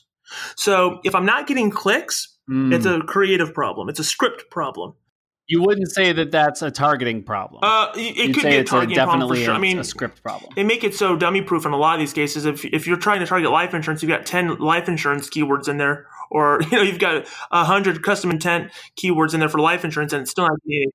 So 0.57 1.01
if 1.05 1.15
I'm 1.15 1.27
not 1.27 1.47
getting 1.47 1.71
clicks, 1.71 2.35
Mm. 2.51 2.73
it's 2.75 2.87
a 2.87 3.01
creative 3.01 3.53
problem. 3.53 3.91
It's 3.91 3.99
a 4.01 4.05
script 4.05 4.51
problem. 4.51 4.95
you 5.49 5.63
wouldn't 5.63 5.91
say 5.91 6.13
that 6.13 6.31
that's 6.31 6.63
a 6.63 6.71
targeting 6.71 7.23
problem. 7.23 7.61
Uh, 7.63 7.89
it 7.95 8.17
You'd 8.17 8.35
could 8.35 8.45
be 8.45 8.57
a 8.57 8.65
targeting 8.65 8.97
problem 9.05 9.29
for 9.29 9.37
sure. 9.37 9.53
a, 9.53 9.57
I 9.57 9.59
mean, 9.59 9.79
a 9.79 9.85
script 9.85 10.23
problem. 10.23 10.53
they 10.57 10.65
make 10.65 10.83
it 10.85 10.95
so 10.95 11.15
dummy 11.17 11.43
proof 11.43 11.67
in 11.67 11.73
a 11.73 11.77
lot 11.77 11.95
of 11.95 12.01
these 12.01 12.15
cases. 12.15 12.47
If 12.47 12.65
if 12.65 12.87
you're 12.87 12.97
trying 12.97 13.21
to 13.21 13.27
target 13.27 13.51
life 13.51 13.75
insurance, 13.75 14.03
you've 14.03 14.09
got 14.09 14.25
ten 14.25 14.57
life 14.57 14.89
insurance 14.89 15.29
keywords 15.29 15.69
in 15.69 15.77
there, 15.77 16.07
or 16.31 16.61
you 16.71 16.77
know 16.77 16.83
you've 16.83 16.99
got 16.99 17.27
a 17.51 17.65
hundred 17.65 18.03
custom 18.03 18.31
intent 18.31 18.71
keywords 18.97 19.35
in 19.35 19.41
there 19.41 19.49
for 19.51 19.59
life 19.61 19.85
insurance, 19.85 20.13
and 20.15 20.23
it's 20.23 20.31
still 20.31 20.45
not 20.45 20.59
yeah. 20.65 20.87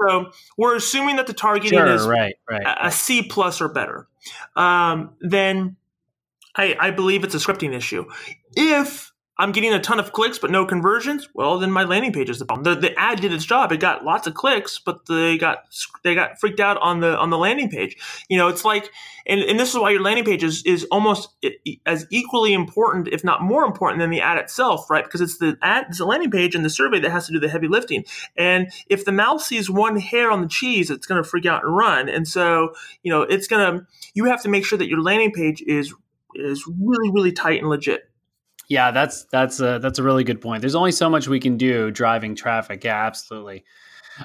So 0.00 0.32
we're 0.58 0.76
assuming 0.76 1.16
that 1.16 1.26
the 1.26 1.32
targeting 1.32 1.78
Sure, 1.78 1.86
is 1.86 2.06
right, 2.06 2.34
right. 2.50 2.62
a 2.80 2.90
C 2.90 3.22
plus 3.22 3.60
or 3.60 3.68
better. 3.68 4.08
Um, 4.56 5.14
then 5.20 5.76
I, 6.56 6.76
I 6.78 6.90
believe 6.90 7.24
it's 7.24 7.34
a 7.34 7.38
scripting 7.38 7.74
issue. 7.74 8.06
If 8.56 9.12
I'm 9.36 9.50
getting 9.50 9.72
a 9.72 9.80
ton 9.80 9.98
of 9.98 10.12
clicks 10.12 10.38
but 10.38 10.50
no 10.50 10.64
conversions, 10.64 11.28
well 11.34 11.58
then 11.58 11.72
my 11.72 11.82
landing 11.84 12.12
page 12.12 12.30
is 12.30 12.38
the 12.38 12.44
problem. 12.44 12.62
The, 12.62 12.80
the 12.88 12.98
ad 12.98 13.20
did 13.20 13.32
its 13.32 13.44
job; 13.44 13.72
it 13.72 13.80
got 13.80 14.04
lots 14.04 14.26
of 14.26 14.34
clicks, 14.34 14.78
but 14.78 15.06
they 15.06 15.36
got 15.36 15.64
they 16.04 16.14
got 16.14 16.38
freaked 16.38 16.60
out 16.60 16.76
on 16.78 17.00
the 17.00 17.18
on 17.18 17.30
the 17.30 17.38
landing 17.38 17.68
page. 17.68 17.96
You 18.28 18.38
know, 18.38 18.46
it's 18.46 18.64
like, 18.64 18.90
and, 19.26 19.40
and 19.40 19.58
this 19.58 19.70
is 19.70 19.80
why 19.80 19.90
your 19.90 20.02
landing 20.02 20.24
page 20.24 20.44
is 20.44 20.62
is 20.64 20.86
almost 20.92 21.30
as 21.84 22.06
equally 22.10 22.52
important, 22.52 23.08
if 23.08 23.24
not 23.24 23.42
more 23.42 23.64
important, 23.64 24.00
than 24.00 24.10
the 24.10 24.20
ad 24.20 24.38
itself, 24.38 24.88
right? 24.88 25.04
Because 25.04 25.20
it's 25.20 25.38
the 25.38 25.58
ad, 25.62 25.86
it's 25.88 25.98
the 25.98 26.06
landing 26.06 26.30
page 26.30 26.54
and 26.54 26.64
the 26.64 26.70
survey 26.70 27.00
that 27.00 27.10
has 27.10 27.26
to 27.26 27.32
do 27.32 27.40
the 27.40 27.48
heavy 27.48 27.66
lifting. 27.66 28.04
And 28.36 28.70
if 28.88 29.04
the 29.04 29.12
mouse 29.12 29.46
sees 29.46 29.68
one 29.68 29.96
hair 29.96 30.30
on 30.30 30.42
the 30.42 30.48
cheese, 30.48 30.90
it's 30.90 31.06
going 31.06 31.22
to 31.22 31.28
freak 31.28 31.46
out 31.46 31.64
and 31.64 31.76
run. 31.76 32.08
And 32.08 32.28
so, 32.28 32.74
you 33.02 33.10
know, 33.10 33.22
it's 33.22 33.48
going 33.48 33.80
to 33.80 33.86
you 34.14 34.26
have 34.26 34.42
to 34.42 34.48
make 34.48 34.64
sure 34.64 34.78
that 34.78 34.88
your 34.88 35.02
landing 35.02 35.32
page 35.32 35.60
is 35.62 35.92
is 36.36 36.64
really 36.66 37.10
really 37.10 37.32
tight 37.32 37.58
and 37.60 37.68
legit. 37.68 38.08
Yeah, 38.68 38.90
that's 38.90 39.24
that's 39.24 39.60
a 39.60 39.78
that's 39.78 39.98
a 39.98 40.02
really 40.02 40.24
good 40.24 40.40
point. 40.40 40.60
There's 40.62 40.74
only 40.74 40.92
so 40.92 41.10
much 41.10 41.28
we 41.28 41.40
can 41.40 41.56
do 41.56 41.90
driving 41.90 42.34
traffic. 42.34 42.84
Yeah, 42.84 43.06
absolutely. 43.06 43.64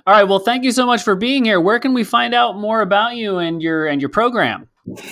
All 0.06 0.14
right. 0.14 0.24
Well, 0.24 0.40
thank 0.40 0.64
you 0.64 0.72
so 0.72 0.86
much 0.86 1.04
for 1.04 1.16
being 1.16 1.46
here. 1.46 1.60
Where 1.60 1.80
can 1.80 1.94
we 1.94 2.04
find 2.04 2.34
out 2.34 2.58
more 2.58 2.82
about 2.82 3.16
you 3.16 3.40
and 3.40 3.62
your 3.62 3.88
and 3.88 4.02
your 4.02 4.10
program? 4.10 4.68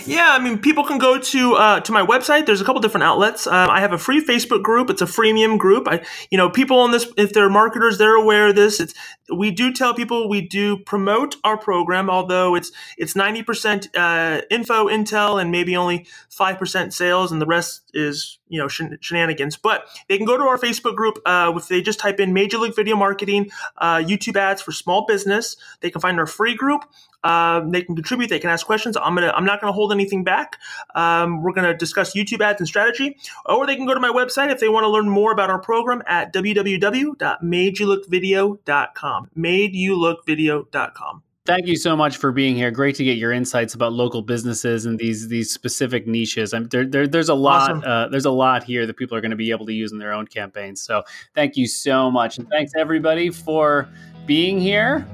Yeah, 0.05 0.29
I 0.31 0.39
mean, 0.39 0.57
people 0.59 0.83
can 0.83 0.97
go 0.97 1.19
to 1.19 1.53
uh, 1.53 1.79
to 1.81 1.91
my 1.91 2.03
website. 2.03 2.45
There's 2.45 2.61
a 2.61 2.65
couple 2.65 2.81
different 2.81 3.03
outlets. 3.03 3.45
Um, 3.45 3.69
I 3.69 3.79
have 3.79 3.93
a 3.93 3.97
free 3.97 4.25
Facebook 4.25 4.63
group. 4.63 4.89
It's 4.89 5.01
a 5.01 5.05
freemium 5.05 5.57
group. 5.59 5.87
I, 5.87 6.03
you 6.31 6.37
know, 6.37 6.49
people 6.49 6.79
on 6.79 6.91
this, 6.91 7.11
if 7.17 7.33
they're 7.33 7.49
marketers, 7.49 7.97
they're 7.97 8.15
aware 8.15 8.47
of 8.47 8.55
this. 8.55 8.79
It's 8.79 8.93
we 9.35 9.51
do 9.51 9.71
tell 9.71 9.93
people 9.93 10.29
we 10.29 10.41
do 10.41 10.77
promote 10.77 11.35
our 11.43 11.57
program, 11.57 12.09
although 12.09 12.55
it's 12.55 12.71
it's 12.97 13.15
ninety 13.15 13.43
percent 13.43 13.87
uh, 13.95 14.41
info, 14.49 14.87
intel, 14.87 15.39
and 15.39 15.51
maybe 15.51 15.75
only 15.75 16.07
five 16.29 16.57
percent 16.57 16.93
sales, 16.93 17.31
and 17.31 17.41
the 17.41 17.45
rest 17.45 17.83
is 17.93 18.36
you 18.49 18.59
know 18.59 18.67
shen- 18.67 18.97
shenanigans. 19.01 19.57
But 19.57 19.87
they 20.07 20.17
can 20.17 20.25
go 20.25 20.37
to 20.37 20.43
our 20.43 20.57
Facebook 20.57 20.95
group. 20.95 21.19
Uh, 21.25 21.53
if 21.55 21.67
they 21.67 21.81
just 21.81 21.99
type 21.99 22.19
in 22.19 22.33
Made 22.33 22.53
You 22.53 22.59
Look 22.59 22.75
Video 22.75 22.95
Marketing, 22.95 23.49
uh, 23.77 23.97
YouTube 23.97 24.37
ads 24.37 24.61
for 24.61 24.71
small 24.71 25.05
business, 25.05 25.57
they 25.81 25.89
can 25.89 26.01
find 26.01 26.19
our 26.19 26.27
free 26.27 26.55
group. 26.55 26.85
Um, 27.23 27.71
they 27.71 27.81
can 27.81 27.95
contribute. 27.95 28.29
They 28.29 28.39
can 28.39 28.49
ask 28.49 28.65
questions. 28.65 28.97
I'm 28.97 29.15
gonna. 29.15 29.33
I'm 29.35 29.45
not 29.45 29.59
gonna 29.59 29.73
hold 29.73 29.91
anything 29.91 30.23
back. 30.23 30.57
Um, 30.95 31.43
we're 31.43 31.53
gonna 31.53 31.75
discuss 31.75 32.15
YouTube 32.15 32.41
ads 32.41 32.61
and 32.61 32.67
strategy, 32.67 33.17
or 33.45 33.65
they 33.65 33.75
can 33.75 33.85
go 33.85 33.93
to 33.93 33.99
my 33.99 34.11
website 34.11 34.51
if 34.51 34.59
they 34.59 34.69
want 34.69 34.83
to 34.83 34.89
learn 34.89 35.09
more 35.09 35.31
about 35.31 35.49
our 35.49 35.59
program 35.59 36.03
at 36.05 36.31
www.madeyoulookvideo.com. 36.33 39.29
Madeyoulookvideo.com. 39.37 41.23
Thank 41.47 41.65
you 41.65 41.77
so 41.77 41.95
much 41.95 42.17
for 42.17 42.33
being 42.33 42.57
here. 42.57 42.71
Great 42.71 42.95
to 42.95 43.05
get 43.05 43.17
your 43.17 43.31
insights 43.31 43.73
about 43.73 43.93
local 43.93 44.21
businesses 44.21 44.85
and 44.85 44.99
these 44.99 45.29
these 45.29 45.49
specific 45.49 46.05
niches. 46.05 46.53
I'm, 46.53 46.67
there, 46.67 46.85
there, 46.85 47.07
there's 47.07 47.29
a 47.29 47.33
lot. 47.33 47.71
Awesome. 47.71 47.83
Uh, 47.85 48.09
there's 48.09 48.25
a 48.25 48.31
lot 48.31 48.65
here 48.65 48.85
that 48.85 48.97
people 48.97 49.15
are 49.15 49.21
going 49.21 49.31
to 49.31 49.37
be 49.37 49.51
able 49.51 49.65
to 49.65 49.73
use 49.73 49.93
in 49.93 49.97
their 49.97 50.11
own 50.11 50.27
campaigns. 50.27 50.81
So 50.81 51.03
thank 51.35 51.55
you 51.55 51.65
so 51.65 52.11
much, 52.11 52.37
and 52.37 52.49
thanks 52.49 52.73
everybody 52.77 53.29
for 53.29 53.87
being 54.25 54.59
here. 54.59 55.07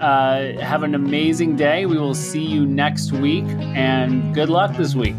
Uh, 0.00 0.52
have 0.60 0.84
an 0.84 0.94
amazing 0.94 1.56
day. 1.56 1.86
We 1.86 1.98
will 1.98 2.14
see 2.14 2.44
you 2.44 2.66
next 2.66 3.10
week, 3.10 3.46
and 3.74 4.32
good 4.32 4.48
luck 4.48 4.76
this 4.76 4.94
week. 4.94 5.16